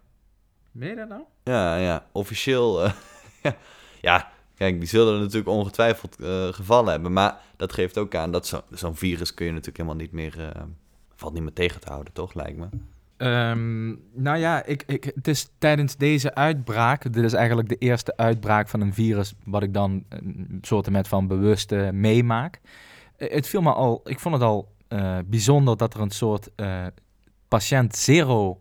je 0.71 0.95
dat 0.95 1.07
nou? 1.09 1.21
ja, 1.43 1.77
ja. 1.77 2.05
officieel. 2.11 2.83
eh, 2.83 2.93
ja. 4.01 4.31
Kijk, 4.61 4.79
die 4.79 4.87
zullen 4.89 5.13
er 5.13 5.19
natuurlijk 5.19 5.49
ongetwijfeld 5.49 6.15
eh, 6.19 6.47
gevallen 6.47 6.91
hebben. 6.91 7.13
Maar 7.13 7.37
dat 7.55 7.73
geeft 7.73 7.97
ook 7.97 8.15
aan 8.15 8.31
dat 8.31 8.47
zo- 8.47 8.63
zo'n 8.71 8.95
virus 8.95 9.33
kun 9.33 9.45
je 9.45 9.51
natuurlijk 9.51 9.77
helemaal 9.77 9.99
niet 10.01 10.11
meer, 10.11 10.49
eh, 10.53 10.61
valt 11.15 11.33
niet 11.33 11.41
meer 11.41 11.53
tegen 11.53 11.81
te 11.81 11.89
houden, 11.89 12.13
toch, 12.13 12.33
lijkt 12.33 12.57
me. 12.57 12.67
Ehm, 13.17 13.87
nou 14.13 14.37
ja, 14.37 14.65
ik, 14.65 14.83
ik, 14.87 15.03
het 15.03 15.27
is 15.27 15.49
tijdens 15.57 15.97
deze 15.97 16.35
uitbraak, 16.35 17.13
dit 17.13 17.23
is 17.23 17.33
eigenlijk 17.33 17.69
de 17.69 17.75
eerste 17.75 18.17
uitbraak 18.17 18.69
van 18.69 18.81
een 18.81 18.93
virus 18.93 19.33
wat 19.45 19.63
ik 19.63 19.73
dan 19.73 20.03
een 20.09 20.57
soort 20.61 20.89
met 20.89 21.07
van 21.07 21.27
bewust 21.27 21.71
meemaak. 21.91 22.61
Eh, 23.17 23.31
het 23.33 23.47
viel 23.47 23.61
me 23.61 23.73
al, 23.73 24.01
ik 24.03 24.19
vond 24.19 24.35
het 24.35 24.43
al 24.43 24.69
bijzonder 25.25 25.77
dat 25.77 25.93
er 25.93 25.99
een 26.01 26.11
soort 26.11 26.49
patiënt 27.47 27.95
zero 27.95 28.59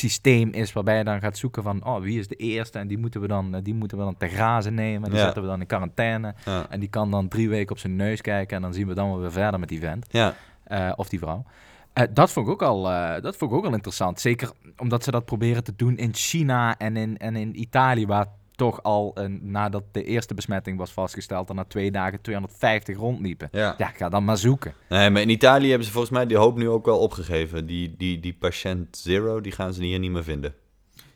systeem 0.00 0.50
is 0.52 0.72
waarbij 0.72 0.98
je 0.98 1.04
dan 1.04 1.20
gaat 1.20 1.38
zoeken 1.38 1.62
van 1.62 1.84
oh, 1.84 2.00
wie 2.00 2.18
is 2.18 2.28
de 2.28 2.34
eerste 2.36 2.78
en 2.78 2.86
die 2.88 2.98
moeten 2.98 3.20
we 3.20 3.26
dan, 3.26 3.54
eh, 3.54 3.60
die 3.62 3.74
moeten 3.74 3.98
we 3.98 4.04
dan 4.04 4.16
te 4.16 4.28
grazen 4.28 4.74
nemen 4.74 5.02
en 5.04 5.10
die 5.10 5.18
Ja. 5.18 5.24
zetten 5.24 5.42
we 5.42 5.48
dan 5.48 5.60
in 5.60 5.66
quarantaine 5.66 6.34
Ja, 6.44 6.66
en 6.70 6.80
die 6.80 6.88
kan 6.88 7.10
dan 7.10 7.28
drie 7.28 7.48
weken 7.48 7.70
op 7.72 7.78
zijn 7.78 7.96
neus 7.96 8.20
kijken 8.20 8.56
en 8.56 8.62
dan 8.62 8.74
zien 8.74 8.86
we 8.86 8.94
dan 8.94 9.08
wel 9.10 9.20
weer 9.20 9.32
verder 9.32 9.60
met 9.60 9.68
die 9.68 9.80
vent. 9.80 10.06
ja, 10.10 10.34
Eh, 10.64 10.92
of 10.96 11.08
die 11.08 11.18
vrouw. 11.18 11.44
Eh, 11.92 12.04
dat, 12.10 12.30
vond 12.30 12.46
ik 12.46 12.52
ook 12.52 12.62
al, 12.62 12.82
dat 13.20 13.36
vond 13.36 13.50
ik 13.50 13.56
ook 13.56 13.64
al 13.66 13.72
interessant. 13.72 14.20
Zeker 14.20 14.50
omdat 14.76 15.04
ze 15.04 15.10
dat 15.10 15.24
proberen 15.24 15.64
te 15.64 15.72
doen 15.76 15.96
in 15.96 16.14
China 16.14 16.76
en 16.78 16.96
in, 16.96 17.18
en 17.18 17.36
in 17.36 17.60
Italië, 17.60 18.06
waar 18.06 18.26
toch 18.60 18.82
al 18.82 19.10
een, 19.14 19.38
nadat 19.42 19.82
de 19.92 20.04
eerste 20.04 20.34
besmetting 20.34 20.78
was 20.78 20.92
vastgesteld, 20.92 21.48
er 21.48 21.54
na 21.54 21.64
twee 21.64 21.90
dagen 21.90 22.20
250 22.20 22.96
rondliepen. 22.96 23.48
ja. 23.52 23.74
Ja, 23.78 23.86
ga 23.86 24.08
dan 24.08 24.24
maar 24.24 24.36
zoeken. 24.36 24.74
Nee, 24.88 25.10
maar 25.10 25.22
in 25.22 25.28
Italië 25.28 25.68
hebben 25.68 25.86
ze 25.86 25.92
volgens 25.92 26.12
mij 26.12 26.26
die 26.26 26.36
hoop 26.36 26.56
nu 26.56 26.68
ook 26.68 26.84
wel 26.84 26.98
opgegeven. 26.98 27.66
Die, 27.66 27.94
die, 27.96 28.20
die 28.20 28.34
patiënt 28.34 28.96
zero, 28.96 29.40
die 29.40 29.52
gaan 29.52 29.72
ze 29.72 29.82
hier 29.82 29.98
niet 29.98 30.10
meer 30.10 30.24
vinden. 30.24 30.54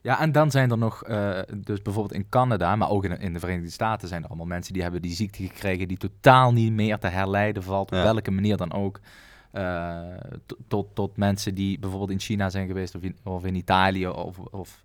Ja, 0.00 0.20
en 0.20 0.32
dan 0.32 0.50
zijn 0.50 0.70
er 0.70 0.78
nog, 0.78 1.02
eh, 1.04 1.38
dus 1.56 1.82
bijvoorbeeld 1.82 2.14
in 2.14 2.28
Canada, 2.28 2.76
maar 2.76 2.90
ook 2.90 3.04
in, 3.04 3.18
in 3.20 3.32
de 3.32 3.38
Verenigde 3.38 3.70
Staten 3.70 4.08
zijn 4.08 4.22
er 4.22 4.28
allemaal 4.28 4.46
mensen 4.46 4.72
die 4.72 4.82
hebben 4.82 5.02
die 5.02 5.14
ziekte 5.14 5.42
gekregen 5.42 5.88
die 5.88 5.96
totaal 5.96 6.52
niet 6.52 6.72
meer 6.72 6.98
te 6.98 7.06
herleiden 7.08 7.62
valt, 7.62 7.90
op 7.90 7.94
Ja. 7.96 8.02
welke 8.02 8.30
manier 8.30 8.56
dan 8.56 8.72
ook. 8.72 9.00
Eh, 9.50 9.98
tot- 10.46 10.58
tot, 10.68 10.86
tot 10.94 11.16
mensen 11.16 11.54
die 11.54 11.78
bijvoorbeeld 11.78 12.10
in 12.10 12.20
China 12.20 12.50
zijn 12.50 12.66
geweest 12.66 12.94
of 12.94 13.02
in, 13.02 13.16
of 13.24 13.44
in 13.44 13.54
Italië 13.54 14.06
of, 14.08 14.38
of 14.38 14.82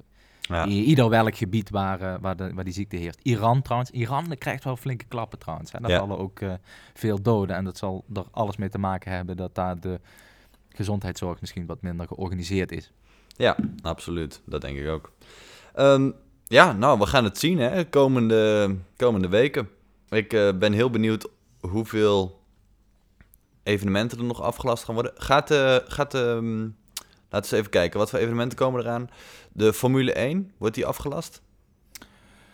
Ja. 0.49 0.63
in 0.63 0.69
ieder 0.69 1.09
welk 1.09 1.35
gebied 1.35 1.69
waar, 1.69 2.01
eh, 2.01 2.15
waar, 2.21 2.35
de, 2.35 2.53
waar 2.53 2.63
die 2.63 2.73
ziekte 2.73 2.95
heerst. 2.95 3.19
Iran 3.23 3.61
trouwens, 3.61 3.91
Iran 3.91 4.35
krijgt 4.37 4.63
wel 4.63 4.77
flinke 4.77 5.05
klappen 5.05 5.39
trouwens. 5.39 5.71
Hè. 5.71 5.79
Daar 5.79 5.99
vallen 5.99 6.17
ook 6.17 6.39
eh, 6.39 6.53
veel 6.93 7.21
doden 7.21 7.55
en 7.55 7.63
dat 7.63 7.77
zal 7.77 8.05
er 8.13 8.25
alles 8.31 8.57
mee 8.57 8.69
te 8.69 8.77
maken 8.77 9.11
hebben 9.11 9.37
dat 9.37 9.55
daar 9.55 9.79
de 9.79 9.99
gezondheidszorg 10.69 11.41
misschien 11.41 11.65
wat 11.65 11.81
minder 11.81 12.07
georganiseerd 12.07 12.71
is. 12.71 12.91
Ja, 13.27 13.55
absoluut. 13.81 14.41
Dat 14.45 14.61
denk 14.61 14.77
ik 14.77 14.87
ook. 14.87 15.11
Ehm, 15.73 16.11
ja, 16.47 16.71
nou, 16.73 16.99
we 16.99 17.05
gaan 17.05 17.23
het 17.23 17.37
zien 17.37 17.57
hè, 17.57 17.85
komende, 17.85 18.75
komende 18.95 19.27
weken. 19.27 19.69
Ik 20.09 20.33
eh, 20.33 20.57
ben 20.57 20.73
heel 20.73 20.89
benieuwd 20.89 21.29
hoeveel 21.59 22.39
evenementen 23.63 24.17
er 24.17 24.23
nog 24.23 24.41
afgelast 24.41 24.83
gaan 24.83 24.93
worden. 24.95 25.13
Gaat, 25.15 25.51
eh 25.51 25.75
gaat 25.87 26.13
ehm, 26.13 26.67
laten 27.29 27.49
we 27.49 27.55
eens 27.55 27.59
even 27.65 27.69
kijken, 27.69 27.99
wat 27.99 28.09
voor 28.09 28.19
evenementen 28.19 28.57
komen 28.57 28.81
eraan? 28.81 29.09
De 29.53 29.73
Formule 29.73 30.13
1, 30.13 30.51
wordt 30.57 30.75
die 30.75 30.85
afgelast? 30.85 31.41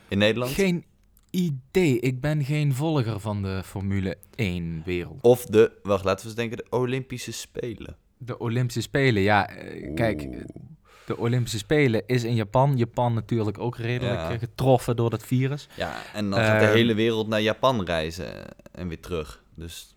In 0.07 0.17
Nederland? 0.17 0.51
Geen 0.51 0.85
idee. 1.29 1.99
Ik 1.99 2.21
ben 2.21 2.43
geen 2.43 2.73
volger 2.73 3.19
van 3.19 3.41
de 3.41 3.61
Formule 3.65 4.17
1 4.35 4.81
wereld. 4.85 5.21
Of 5.21 5.45
de, 5.45 5.71
wacht, 5.83 6.03
laten 6.03 6.21
we 6.21 6.25
eens 6.27 6.35
denken, 6.39 6.57
de 6.57 6.65
Olympische 6.77 7.31
Spelen. 7.31 7.95
De 8.17 8.37
Olympische 8.37 8.81
Spelen, 8.81 9.21
ja. 9.21 9.49
eh, 9.49 9.93
kijk, 9.95 10.27
de 11.05 11.17
Olympische 11.17 11.57
Spelen 11.57 12.03
is 12.07 12.23
in 12.23 12.35
Japan. 12.35 12.77
Japan 12.77 13.13
natuurlijk 13.13 13.59
ook 13.59 13.77
redelijk 13.77 14.19
Ja. 14.19 14.31
eh, 14.31 14.39
getroffen 14.39 14.95
door 14.95 15.09
dat 15.09 15.23
virus. 15.25 15.67
Ja, 15.75 16.01
en 16.13 16.29
dan 16.29 16.39
gaat 16.39 16.59
de 16.59 16.65
Ehm. 16.65 16.75
hele 16.75 16.93
wereld 16.93 17.27
naar 17.27 17.41
Japan 17.41 17.83
reizen 17.85 18.31
en 18.71 18.87
weer 18.87 18.99
terug. 18.99 19.43
Dus... 19.55 19.94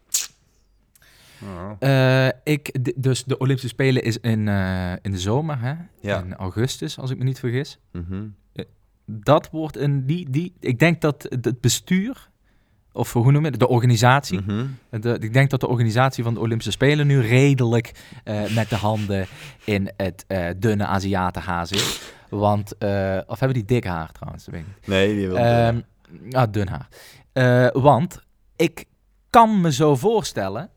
Oh. 1.43 1.71
Eh, 1.79 2.29
ik, 2.45 2.77
dus 3.03 3.25
de 3.25 3.39
Olympische 3.39 3.69
Spelen 3.69 4.03
is 4.03 4.19
in, 4.19 4.49
eh, 4.49 4.93
in 5.03 5.11
de 5.11 5.19
zomer, 5.19 5.61
hè? 5.61 5.75
Ja. 6.01 6.23
in 6.23 6.35
augustus, 6.35 6.99
als 6.99 7.11
ik 7.11 7.19
me 7.19 7.25
niet 7.25 7.39
vergis. 7.39 7.79
Mhm. 7.93 8.27
Dat 9.11 9.51
wordt 9.51 9.77
een, 9.77 10.07
die, 10.07 10.31
die, 10.31 10.55
ik 10.61 10.79
denk 10.79 11.01
dat 11.01 11.27
het 11.43 11.61
bestuur, 11.61 12.29
of 12.93 13.13
hoe 13.13 13.33
noem 13.33 13.45
je 13.45 13.51
het, 13.51 13.61
de 13.61 13.69
organisatie, 13.69 14.41
Mhm. 14.41 14.67
de, 14.91 15.17
ik 15.21 15.33
denk 15.33 15.51
dat 15.51 15.61
de 15.61 15.69
organisatie 15.69 16.25
van 16.25 16.35
de 16.35 16.41
Olympische 16.41 16.71
Spelen 16.73 17.07
nu 17.07 17.21
redelijk 17.21 17.93
eh, 18.25 18.55
met 18.55 18.69
de 18.69 18.77
handen 18.77 19.27
in 19.65 19.91
het 19.97 20.25
eh, 20.27 20.47
dunne 20.57 20.87
Aziatenhaar 20.87 21.67
zit. 21.67 22.13
Want, 22.29 22.79
eh, 22.79 23.19
of 23.27 23.39
hebben 23.39 23.57
die 23.59 23.67
dik 23.67 23.85
haar 23.85 24.13
trouwens? 24.13 24.45
Dat 24.45 24.55
weet 24.55 24.63
ik 24.63 24.69
niet. 24.77 24.87
Nee, 24.87 25.15
die 25.15 25.27
wil... 25.27 25.37
Ehm, 25.37 25.81
ah, 26.31 26.53
dun 26.53 26.69
haar. 26.69 26.89
Eh, 27.33 27.83
want 27.83 28.21
ik 28.57 28.85
kan 29.31 29.61
me 29.61 29.73
zo 29.73 29.97
voorstellen 29.97 30.71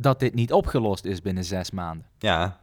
dat 0.00 0.20
dit 0.20 0.34
niet 0.34 0.52
opgelost 0.52 1.04
is 1.04 1.20
binnen 1.22 1.44
zes 1.44 1.70
maanden. 1.70 2.06
ja. 2.18 2.58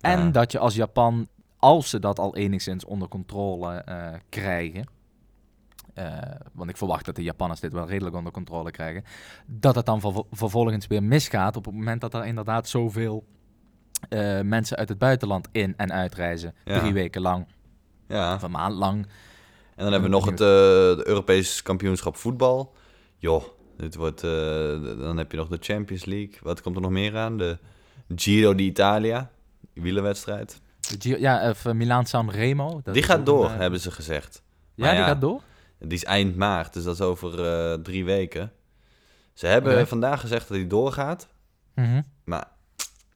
En 0.00 0.18
Ja. 0.24 0.30
dat 0.30 0.52
je 0.52 0.58
als 0.58 0.74
Japan, 0.74 1.28
als 1.58 1.90
ze 1.90 1.98
dat 1.98 2.18
al 2.18 2.36
enigszins 2.36 2.84
onder 2.84 3.08
controle 3.08 3.72
eh, 3.74 4.08
krijgen, 4.28 4.84
eh, 5.94 6.06
want 6.52 6.70
ik 6.70 6.76
verwacht 6.76 7.04
dat 7.04 7.16
de 7.16 7.22
Japanners 7.22 7.60
dit 7.60 7.72
wel 7.72 7.86
redelijk 7.88 8.16
onder 8.16 8.32
controle 8.32 8.70
krijgen, 8.70 9.04
dat 9.46 9.74
het 9.74 9.86
dan 9.86 10.00
vervol- 10.00 10.26
vervolgens 10.30 10.86
weer 10.86 11.02
misgaat 11.02 11.56
op 11.56 11.64
het 11.64 11.74
moment 11.74 12.00
dat 12.00 12.14
er 12.14 12.24
inderdaad 12.26 12.68
zoveel 12.68 13.24
eh, 14.08 14.40
mensen 14.40 14.76
uit 14.76 14.88
het 14.88 14.98
buitenland 14.98 15.48
in 15.52 15.74
en 15.76 15.92
uitreizen. 15.92 16.54
Ja. 16.64 16.78
Drie 16.78 16.92
weken 16.92 17.20
lang, 17.22 17.46
ja. 18.08 18.34
of 18.34 18.42
een 18.42 18.50
maand 18.50 18.74
lang. 18.74 19.06
En 19.76 19.84
dan 19.84 19.92
hebben 19.92 20.10
we 20.10 20.16
nog 20.16 20.26
het 20.26 20.40
uh, 20.40 20.46
Europees 21.06 21.62
kampioenschap 21.62 22.16
voetbal. 22.16 22.74
Joh, 23.16 23.42
dit 23.82 23.94
wordt, 23.94 24.22
uh, 24.22 24.30
dan 24.98 25.16
heb 25.16 25.30
je 25.30 25.36
nog 25.36 25.48
de 25.48 25.58
Champions 25.60 26.04
League. 26.04 26.38
Wat 26.42 26.62
komt 26.62 26.76
er 26.76 26.82
nog 26.82 26.90
meer 26.90 27.16
aan? 27.16 27.38
De 27.38 27.58
Giro 28.16 28.54
d'Italia, 28.54 29.30
wielerwedstrijd. 29.72 30.60
Giro- 30.98 31.18
ja, 31.18 31.50
of 31.50 31.64
uh, 31.64 31.72
Milaan 31.72 32.06
San 32.06 32.30
Remo. 32.30 32.80
dat 32.84 32.94
die 32.94 33.02
gaat 33.02 33.26
door, 33.26 33.44
een, 33.44 33.52
uh, 33.52 33.58
hebben 33.58 33.80
ze 33.80 33.90
gezegd. 33.90 34.42
Ja, 34.74 34.90
die 34.90 35.02
gaat 35.02 35.20
door? 35.20 35.42
Die 35.78 35.92
is 35.98 36.04
eind 36.04 36.36
maart, 36.36 36.72
dus 36.72 36.84
dat 36.84 36.94
is 36.94 37.00
over 37.00 37.82
drie 37.82 38.04
weken. 38.04 38.52
Ze 39.32 39.46
hebben 39.46 39.88
vandaag 39.88 40.20
gezegd 40.20 40.48
dat 40.48 40.56
hij 40.56 40.66
doorgaat. 40.66 41.28
Mhm. 41.74 42.02
Maar 42.24 42.48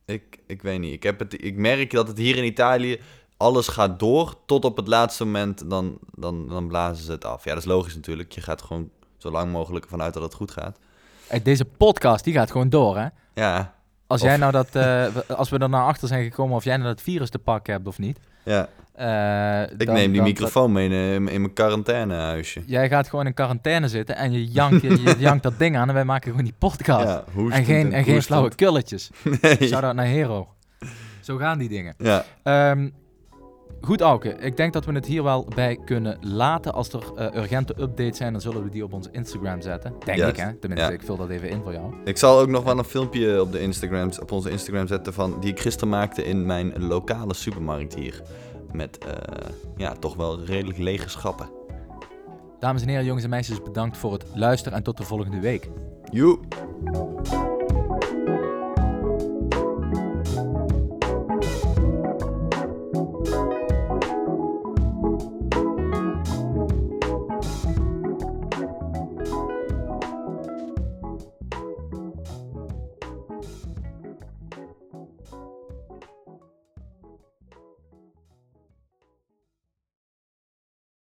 ik, 0.04 0.38
ik 0.46 0.62
weet 0.62 0.80
niet. 0.80 0.92
Ik, 0.92 1.02
heb 1.02 1.18
het, 1.18 1.44
ik 1.44 1.56
merk 1.56 1.90
dat 1.90 2.08
het 2.08 2.18
hier 2.18 2.36
in 2.36 2.44
Italië 2.44 3.00
alles 3.36 3.68
gaat 3.68 3.98
door 3.98 4.34
tot 4.46 4.64
op 4.64 4.76
het 4.76 4.88
laatste 4.88 5.24
moment, 5.24 5.70
dan, 5.70 5.98
dan, 6.14 6.48
dan 6.48 6.68
blazen 6.68 7.04
ze 7.04 7.12
het 7.12 7.24
af. 7.24 7.44
Ja, 7.44 7.50
dat 7.50 7.62
is 7.62 7.68
logisch 7.68 7.94
natuurlijk. 7.94 8.32
Je 8.32 8.40
gaat 8.40 8.62
gewoon 8.62 8.90
zo 9.26 9.32
lang 9.32 9.52
mogelijk 9.52 9.86
vanuit 9.88 10.14
dat 10.14 10.22
het 10.22 10.34
goed 10.34 10.50
gaat. 10.50 10.78
Hey, 11.26 11.42
deze 11.42 11.64
podcast 11.64 12.24
die 12.24 12.34
gaat 12.34 12.50
gewoon 12.50 12.68
door, 12.68 12.96
hè? 12.98 13.06
Ja, 13.34 13.74
Als, 14.06 14.20
Of- 14.20 14.26
jij 14.26 14.36
nou 14.36 14.52
dat, 14.52 14.68
eh, 14.76 15.04
als 15.36 15.48
we 15.50 15.58
er 15.58 15.68
nou 15.68 15.88
achter 15.88 16.08
zijn 16.08 16.24
gekomen 16.24 16.56
of 16.56 16.64
jij 16.64 16.76
nou 16.76 16.88
dat 16.88 17.00
virus 17.02 17.30
te 17.30 17.38
pakken 17.38 17.72
hebt 17.72 17.86
of 17.86 17.98
niet. 17.98 18.18
ja. 18.42 18.68
eh, 18.92 19.70
Ik 19.78 19.86
dan- 19.86 19.94
neem 19.94 20.06
die 20.06 20.14
dan- 20.20 20.22
microfoon 20.28 20.72
mee 20.72 20.84
in, 20.88 20.92
eh, 20.92 21.14
in 21.14 21.22
mijn 21.40 21.52
quarantainehuisje. 21.52 22.62
Jij 22.66 22.88
gaat 22.88 23.08
gewoon 23.08 23.26
in 23.26 23.34
quarantaine 23.34 23.88
zitten 23.88 24.16
en 24.16 24.32
je 24.32 24.44
jankt, 24.46 24.82
je, 24.82 25.02
je 25.02 25.14
jankt 25.18 25.42
dat 25.42 25.58
ding 25.58 25.76
aan 25.76 25.88
en 25.88 25.94
wij 25.94 26.04
maken 26.04 26.30
gewoon 26.30 26.44
die 26.44 26.54
podcast. 26.58 27.04
Ja, 27.08 27.24
en 27.50 27.64
geen, 27.64 27.92
en 27.92 28.04
geen 28.04 28.22
flauwe 28.22 28.54
kulletjes. 28.54 29.10
Nee. 29.40 29.56
Shout-out 29.68 29.94
naar 29.94 30.06
Hero. 30.06 30.48
Zo 31.20 31.36
gaan 31.36 31.58
die 31.58 31.68
dingen. 31.68 31.94
Ja, 31.98 32.24
Ehm, 32.42 32.88
goed, 33.80 34.00
Auke. 34.00 34.28
Ik 34.28 34.56
denk 34.56 34.72
dat 34.72 34.84
we 34.84 34.92
het 34.92 35.06
hier 35.06 35.22
wel 35.22 35.46
bij 35.54 35.78
kunnen 35.84 36.18
laten. 36.20 36.72
Als 36.72 36.92
er 36.92 37.02
eh, 37.16 37.42
urgente 37.42 37.74
updates 37.80 38.16
zijn, 38.16 38.32
dan 38.32 38.40
zullen 38.40 38.62
we 38.62 38.70
die 38.70 38.84
op 38.84 38.92
onze 38.92 39.08
Instagram 39.12 39.60
zetten. 39.60 39.92
Denk 40.04 40.18
Juist, 40.18 40.36
ik, 40.36 40.42
hè? 40.42 40.54
Tenminste, 40.54 40.86
ja. 40.88 40.92
ik 40.92 41.02
vul 41.02 41.16
dat 41.16 41.28
even 41.28 41.48
in 41.48 41.62
voor 41.62 41.72
jou. 41.72 41.94
ik 42.04 42.18
zal 42.18 42.40
ook 42.40 42.48
nog 42.48 42.64
wel 42.64 42.78
een 42.78 42.84
filmpje 42.84 43.40
op, 43.40 43.52
de 43.52 43.60
Instagrams, 43.60 44.20
op 44.20 44.32
onze 44.32 44.50
Instagram 44.50 44.86
zetten 44.86 45.12
van 45.12 45.40
die 45.40 45.50
ik 45.50 45.60
gisteren 45.60 45.88
maakte 45.88 46.24
in 46.24 46.46
mijn 46.46 46.86
lokale 46.86 47.34
supermarkt 47.34 47.94
hier. 47.94 48.22
Met 48.72 48.98
eh, 48.98 49.50
ja, 49.76 49.92
toch 49.92 50.14
wel 50.16 50.44
redelijk 50.44 50.78
lege 50.78 51.08
schappen. 51.08 51.48
Dames 52.58 52.82
en 52.82 52.88
heren, 52.88 53.04
jongens 53.04 53.24
en 53.24 53.30
meisjes, 53.30 53.62
bedankt 53.62 53.96
voor 53.96 54.12
het 54.12 54.24
luisteren 54.34 54.78
en 54.78 54.84
tot 54.84 54.96
de 54.96 55.04
volgende 55.04 55.40
week. 55.40 55.70
Joe! 56.10 56.38